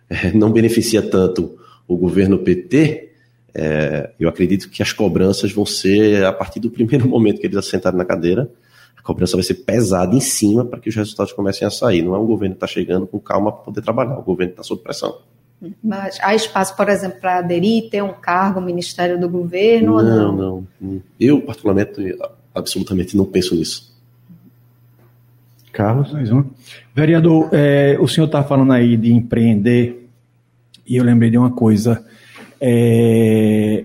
é, 0.10 0.32
não 0.32 0.52
beneficia 0.52 1.02
tanto 1.02 1.58
o 1.88 1.96
governo 1.96 2.39
PT, 2.39 3.12
é, 3.54 4.12
eu 4.20 4.28
acredito 4.28 4.70
que 4.70 4.84
as 4.84 4.91
cobranças 4.91 5.52
vão 5.52 5.65
ser 5.65 6.26
a 6.26 6.34
partir 6.34 6.60
do 6.60 6.70
primeiro 6.70 7.08
momento 7.10 7.39
que 7.39 7.48
eles 7.48 7.58
assentaram 7.58 7.98
na 7.98 8.06
cadeira 8.06 8.50
cobrança 9.06 9.38
vai 9.38 9.44
ser 9.44 9.54
pesada 9.54 10.15
em 10.15 10.20
cima 10.20 10.65
para 10.65 10.80
que 10.80 10.89
os 10.89 10.96
resultados 10.96 11.32
comecem 11.32 11.65
a 11.65 11.70
sair. 11.70 12.02
Não 12.02 12.15
é 12.15 12.20
um 12.20 12.26
governo 12.26 12.56
que 12.56 12.65
está 12.65 12.68
chegando 12.68 13.06
com 13.06 13.20
calma 13.20 13.52
para 13.52 13.63
poder 13.63 13.82
trabalhar, 13.82 14.18
o 14.18 14.24
governo 14.24 14.52
está 14.52 14.63
sob 14.63 14.82
pressão. 14.82 15.20
Mas 15.82 16.18
há 16.22 16.34
espaço, 16.34 16.76
por 16.76 16.89
exemplo, 16.89 17.22
para 17.22 17.38
aderir, 17.38 17.89
ter 17.89 18.04
um 18.04 18.13
cargo, 18.13 18.60
Ministério 18.60 19.20
do 19.20 19.30
Governo? 19.30 20.02
Não, 20.02 20.36
não, 20.36 20.68
não. 20.82 21.02
Eu, 21.20 21.39
particularmente, 21.41 22.18
absolutamente 22.54 23.15
não 23.15 23.26
penso 23.26 23.56
nisso. 23.56 23.95
Carlos, 25.76 26.14
mais 26.14 26.32
um. 26.32 26.46
Vereador, 26.96 27.50
é, 27.52 27.98
o 28.00 28.08
senhor 28.08 28.28
está 28.28 28.42
falando 28.42 28.72
aí 28.72 28.96
de 28.96 29.12
empreender, 29.12 30.10
e 30.88 30.96
eu 30.96 31.04
lembrei 31.04 31.30
de 31.30 31.38
uma 31.38 31.52
coisa. 31.52 32.02
É, 32.62 33.84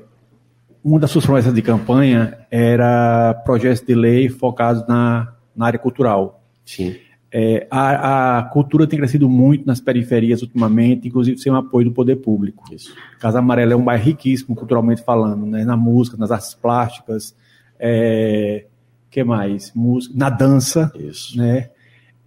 uma 0.85 1.01
das 1.01 1.11
suas 1.11 1.27
promessas 1.27 1.53
de 1.53 1.61
campanha 1.61 2.39
era 2.49 3.35
projetos 3.45 3.83
de 3.83 3.93
lei 3.93 4.29
focados 4.29 4.87
na, 4.87 5.33
na 5.55 5.67
área 5.67 5.81
cultural. 5.81 6.41
Sim. 6.65 6.95
É, 7.33 7.67
a, 7.69 8.39
a, 8.39 8.43
cultura 8.45 8.87
tem 8.87 8.99
crescido 8.99 9.29
muito 9.29 9.67
nas 9.67 9.81
periferias 9.81 10.43
ultimamente, 10.43 11.09
inclusive 11.09 11.39
sem 11.39 11.51
o 11.51 11.57
apoio 11.57 11.87
do 11.87 11.93
poder 11.93 12.17
público. 12.17 12.73
Isso. 12.73 12.95
Casa 13.19 13.41
Amarela 13.41 13.73
é 13.73 13.77
um 13.77 13.85
bairro 13.85 14.05
riquíssimo 14.05 14.55
culturalmente 14.55 15.03
falando, 15.03 15.45
né? 15.45 15.65
na 15.65 15.77
música, 15.77 16.17
nas 16.17 16.31
artes 16.31 16.55
plásticas, 16.55 17.35
é, 17.81 18.65
que 19.11 19.25
mais? 19.25 19.73
Música, 19.75 20.15
na 20.17 20.31
dança. 20.31 20.93
Isso. 20.95 21.37
Né? 21.37 21.71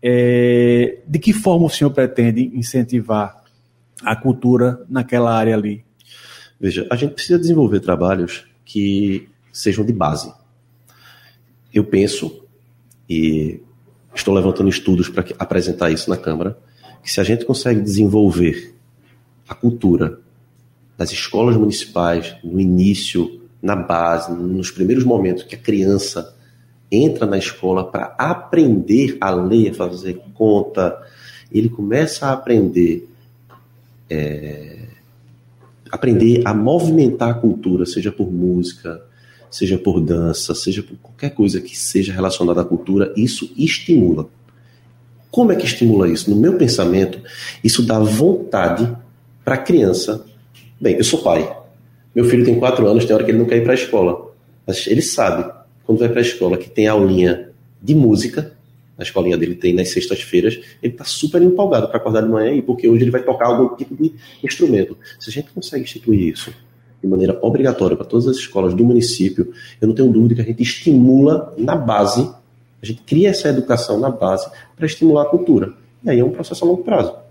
É, 0.05 0.99
de 1.07 1.17
que 1.17 1.31
forma 1.31 1.65
o 1.65 1.69
senhor 1.69 1.89
pretende 1.91 2.51
incentivar 2.53 3.41
a 4.03 4.15
cultura 4.17 4.85
naquela 4.89 5.33
área 5.33 5.55
ali? 5.55 5.85
Veja, 6.59 6.85
a 6.91 6.95
gente 6.97 7.13
precisa 7.13 7.39
desenvolver 7.39 7.79
trabalhos 7.79 8.45
que 8.65 9.29
sejam 9.51 9.85
de 9.85 9.93
base. 9.93 10.33
Eu 11.73 11.85
penso, 11.85 12.43
e 13.09 13.61
estou 14.13 14.33
levantando 14.33 14.69
estudos 14.69 15.07
para 15.07 15.25
apresentar 15.39 15.89
isso 15.89 16.09
na 16.09 16.17
Câmara, 16.17 16.57
que 17.01 17.09
se 17.09 17.21
a 17.21 17.23
gente 17.23 17.45
consegue 17.45 17.79
desenvolver 17.79 18.75
a 19.47 19.55
cultura 19.55 20.19
nas 20.97 21.11
escolas 21.11 21.55
municipais, 21.55 22.35
no 22.43 22.59
início, 22.59 23.41
na 23.61 23.75
base, 23.75 24.33
nos 24.33 24.69
primeiros 24.69 25.05
momentos 25.05 25.43
que 25.43 25.55
a 25.55 25.59
criança 25.59 26.35
entra 26.95 27.25
na 27.25 27.37
escola 27.37 27.83
para 27.83 28.15
aprender 28.17 29.17
a 29.19 29.31
ler, 29.31 29.73
fazer 29.73 30.21
conta, 30.33 30.97
ele 31.51 31.69
começa 31.69 32.27
a 32.27 32.33
aprender 32.33 33.09
é, 34.09 34.83
aprender 35.93 36.41
a 36.45 36.53
movimentar 36.53 37.29
a 37.29 37.33
cultura, 37.35 37.85
seja 37.85 38.11
por 38.11 38.31
música, 38.31 39.01
seja 39.49 39.77
por 39.77 40.01
dança, 40.01 40.55
seja 40.55 40.81
por 40.81 40.97
qualquer 40.97 41.29
coisa 41.29 41.61
que 41.61 41.77
seja 41.77 42.11
relacionada 42.11 42.61
à 42.61 42.65
cultura, 42.65 43.13
isso 43.15 43.51
estimula. 43.55 44.27
Como 45.29 45.51
é 45.51 45.55
que 45.55 45.65
estimula 45.65 46.09
isso? 46.09 46.29
No 46.29 46.35
meu 46.35 46.57
pensamento, 46.57 47.19
isso 47.63 47.83
dá 47.83 47.99
vontade 47.99 48.91
para 49.45 49.55
a 49.55 49.57
criança. 49.59 50.25
Bem, 50.81 50.95
eu 50.95 51.03
sou 51.03 51.21
pai. 51.21 51.55
Meu 52.15 52.25
filho 52.25 52.45
tem 52.45 52.59
quatro 52.59 52.87
anos, 52.87 53.05
tem 53.05 53.15
hora 53.15 53.23
que 53.23 53.31
ele 53.31 53.39
não 53.39 53.45
quer 53.45 53.57
ir 53.57 53.63
para 53.63 53.73
a 53.73 53.75
escola. 53.75 54.31
Mas 54.65 54.87
ele 54.87 55.01
sabe, 55.01 55.51
quando 55.85 55.99
vai 55.99 56.09
para 56.09 56.19
a 56.19 56.21
escola, 56.21 56.57
que 56.57 56.69
tem 56.69 56.87
aulinha 56.87 57.49
de 57.81 57.93
música, 57.93 58.53
na 58.97 59.03
escolinha 59.03 59.37
dele 59.37 59.55
tem 59.55 59.73
nas 59.73 59.89
sextas-feiras, 59.89 60.59
ele 60.81 60.93
está 60.93 61.03
super 61.03 61.41
empolgado 61.41 61.87
para 61.87 61.97
acordar 61.97 62.21
de 62.21 62.29
manhã 62.29 62.53
e 62.53 62.61
porque 62.61 62.87
hoje 62.87 63.03
ele 63.03 63.11
vai 63.11 63.23
tocar 63.23 63.47
algum 63.47 63.75
tipo 63.75 63.95
de 63.95 64.13
instrumento. 64.43 64.97
Se 65.19 65.29
a 65.29 65.33
gente 65.33 65.51
consegue 65.51 65.83
instituir 65.83 66.21
isso 66.21 66.53
de 67.01 67.07
maneira 67.07 67.37
obrigatória 67.41 67.97
para 67.97 68.05
todas 68.05 68.27
as 68.27 68.37
escolas 68.37 68.73
do 68.73 68.85
município, 68.85 69.53
eu 69.81 69.87
não 69.87 69.95
tenho 69.95 70.09
dúvida 70.09 70.35
que 70.35 70.41
a 70.41 70.45
gente 70.45 70.63
estimula 70.63 71.53
na 71.57 71.75
base, 71.75 72.29
a 72.81 72.85
gente 72.85 73.01
cria 73.01 73.29
essa 73.29 73.49
educação 73.49 73.99
na 73.99 74.09
base 74.09 74.49
para 74.75 74.85
estimular 74.85 75.23
a 75.23 75.25
cultura. 75.25 75.73
E 76.03 76.09
aí 76.09 76.19
é 76.19 76.23
um 76.23 76.31
processo 76.31 76.63
a 76.63 76.67
longo 76.67 76.83
prazo. 76.83 77.22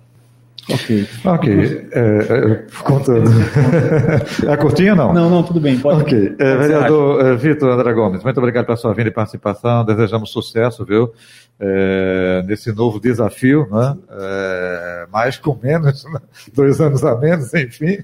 Ok. 0.70 1.08
Ok. 1.24 1.88
É, 1.92 2.00
é, 2.00 2.66
contando. 2.84 3.30
É 4.46 4.56
curtinha 4.56 4.94
não? 4.94 5.12
Não, 5.12 5.28
não, 5.28 5.42
tudo 5.42 5.60
bem. 5.60 5.78
Pode, 5.78 6.02
ok. 6.02 6.36
É, 6.38 6.56
vereador 6.56 7.24
é, 7.24 7.36
Vitor 7.36 7.70
André 7.70 7.92
Gomes, 7.92 8.22
muito 8.22 8.38
obrigado 8.38 8.66
pela 8.66 8.76
sua 8.76 8.94
vinda 8.94 9.08
e 9.08 9.12
participação. 9.12 9.84
Desejamos 9.84 10.30
sucesso, 10.30 10.84
viu? 10.84 11.12
É, 11.58 12.42
nesse 12.46 12.72
novo 12.72 12.98
desafio, 13.00 13.68
né? 13.70 13.96
É, 14.10 15.06
mais 15.12 15.36
com 15.36 15.58
menos, 15.60 16.04
né? 16.04 16.20
dois 16.54 16.80
anos 16.80 17.04
a 17.04 17.16
menos, 17.16 17.52
enfim. 17.54 17.98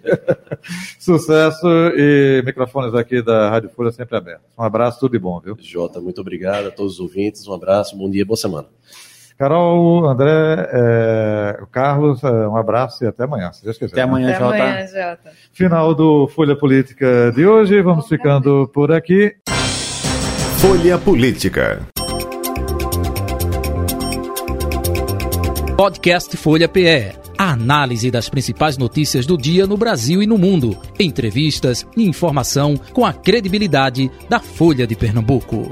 sucesso 0.98 1.66
e 1.96 2.42
microfones 2.44 2.94
aqui 2.94 3.22
da 3.22 3.50
Rádio 3.50 3.70
Folha 3.70 3.90
sempre 3.90 4.16
abertos. 4.16 4.46
Um 4.56 4.62
abraço, 4.62 5.00
tudo 5.00 5.12
de 5.12 5.18
bom, 5.18 5.40
viu? 5.40 5.56
Jota, 5.60 6.00
muito 6.00 6.20
obrigado 6.20 6.68
a 6.68 6.70
todos 6.70 6.94
os 6.94 7.00
ouvintes. 7.00 7.46
Um 7.46 7.54
abraço, 7.54 7.96
bom 7.96 8.10
dia, 8.10 8.24
boa 8.24 8.36
semana. 8.36 8.66
Carol, 9.38 10.04
André, 10.08 10.68
é, 10.72 11.60
Carlos, 11.70 12.24
é, 12.24 12.28
um 12.28 12.56
abraço 12.56 13.04
e 13.04 13.06
até 13.06 13.22
amanhã, 13.22 13.52
se 13.52 13.62
Deus 13.62 13.78
quiser. 13.78 13.92
Até 13.92 14.02
amanhã, 14.02 14.30
até 14.30 14.38
Jota. 14.40 14.56
Amanhã, 14.56 14.86
Jota. 14.88 15.30
Final 15.52 15.94
do 15.94 16.26
Folha 16.26 16.56
Política 16.56 17.30
de 17.32 17.46
hoje. 17.46 17.80
Vamos 17.80 18.08
ficando 18.08 18.68
por 18.74 18.90
aqui. 18.90 19.36
Folha 20.58 20.98
Política. 20.98 21.86
Podcast 25.76 26.36
Folha 26.36 26.68
PE. 26.68 27.12
A 27.38 27.52
análise 27.52 28.10
das 28.10 28.28
principais 28.28 28.76
notícias 28.76 29.24
do 29.24 29.36
dia 29.36 29.64
no 29.68 29.76
Brasil 29.76 30.20
e 30.20 30.26
no 30.26 30.36
mundo. 30.36 30.76
Entrevistas 30.98 31.86
e 31.96 32.08
informação 32.08 32.76
com 32.92 33.06
a 33.06 33.12
credibilidade 33.12 34.10
da 34.28 34.40
Folha 34.40 34.84
de 34.84 34.96
Pernambuco. 34.96 35.70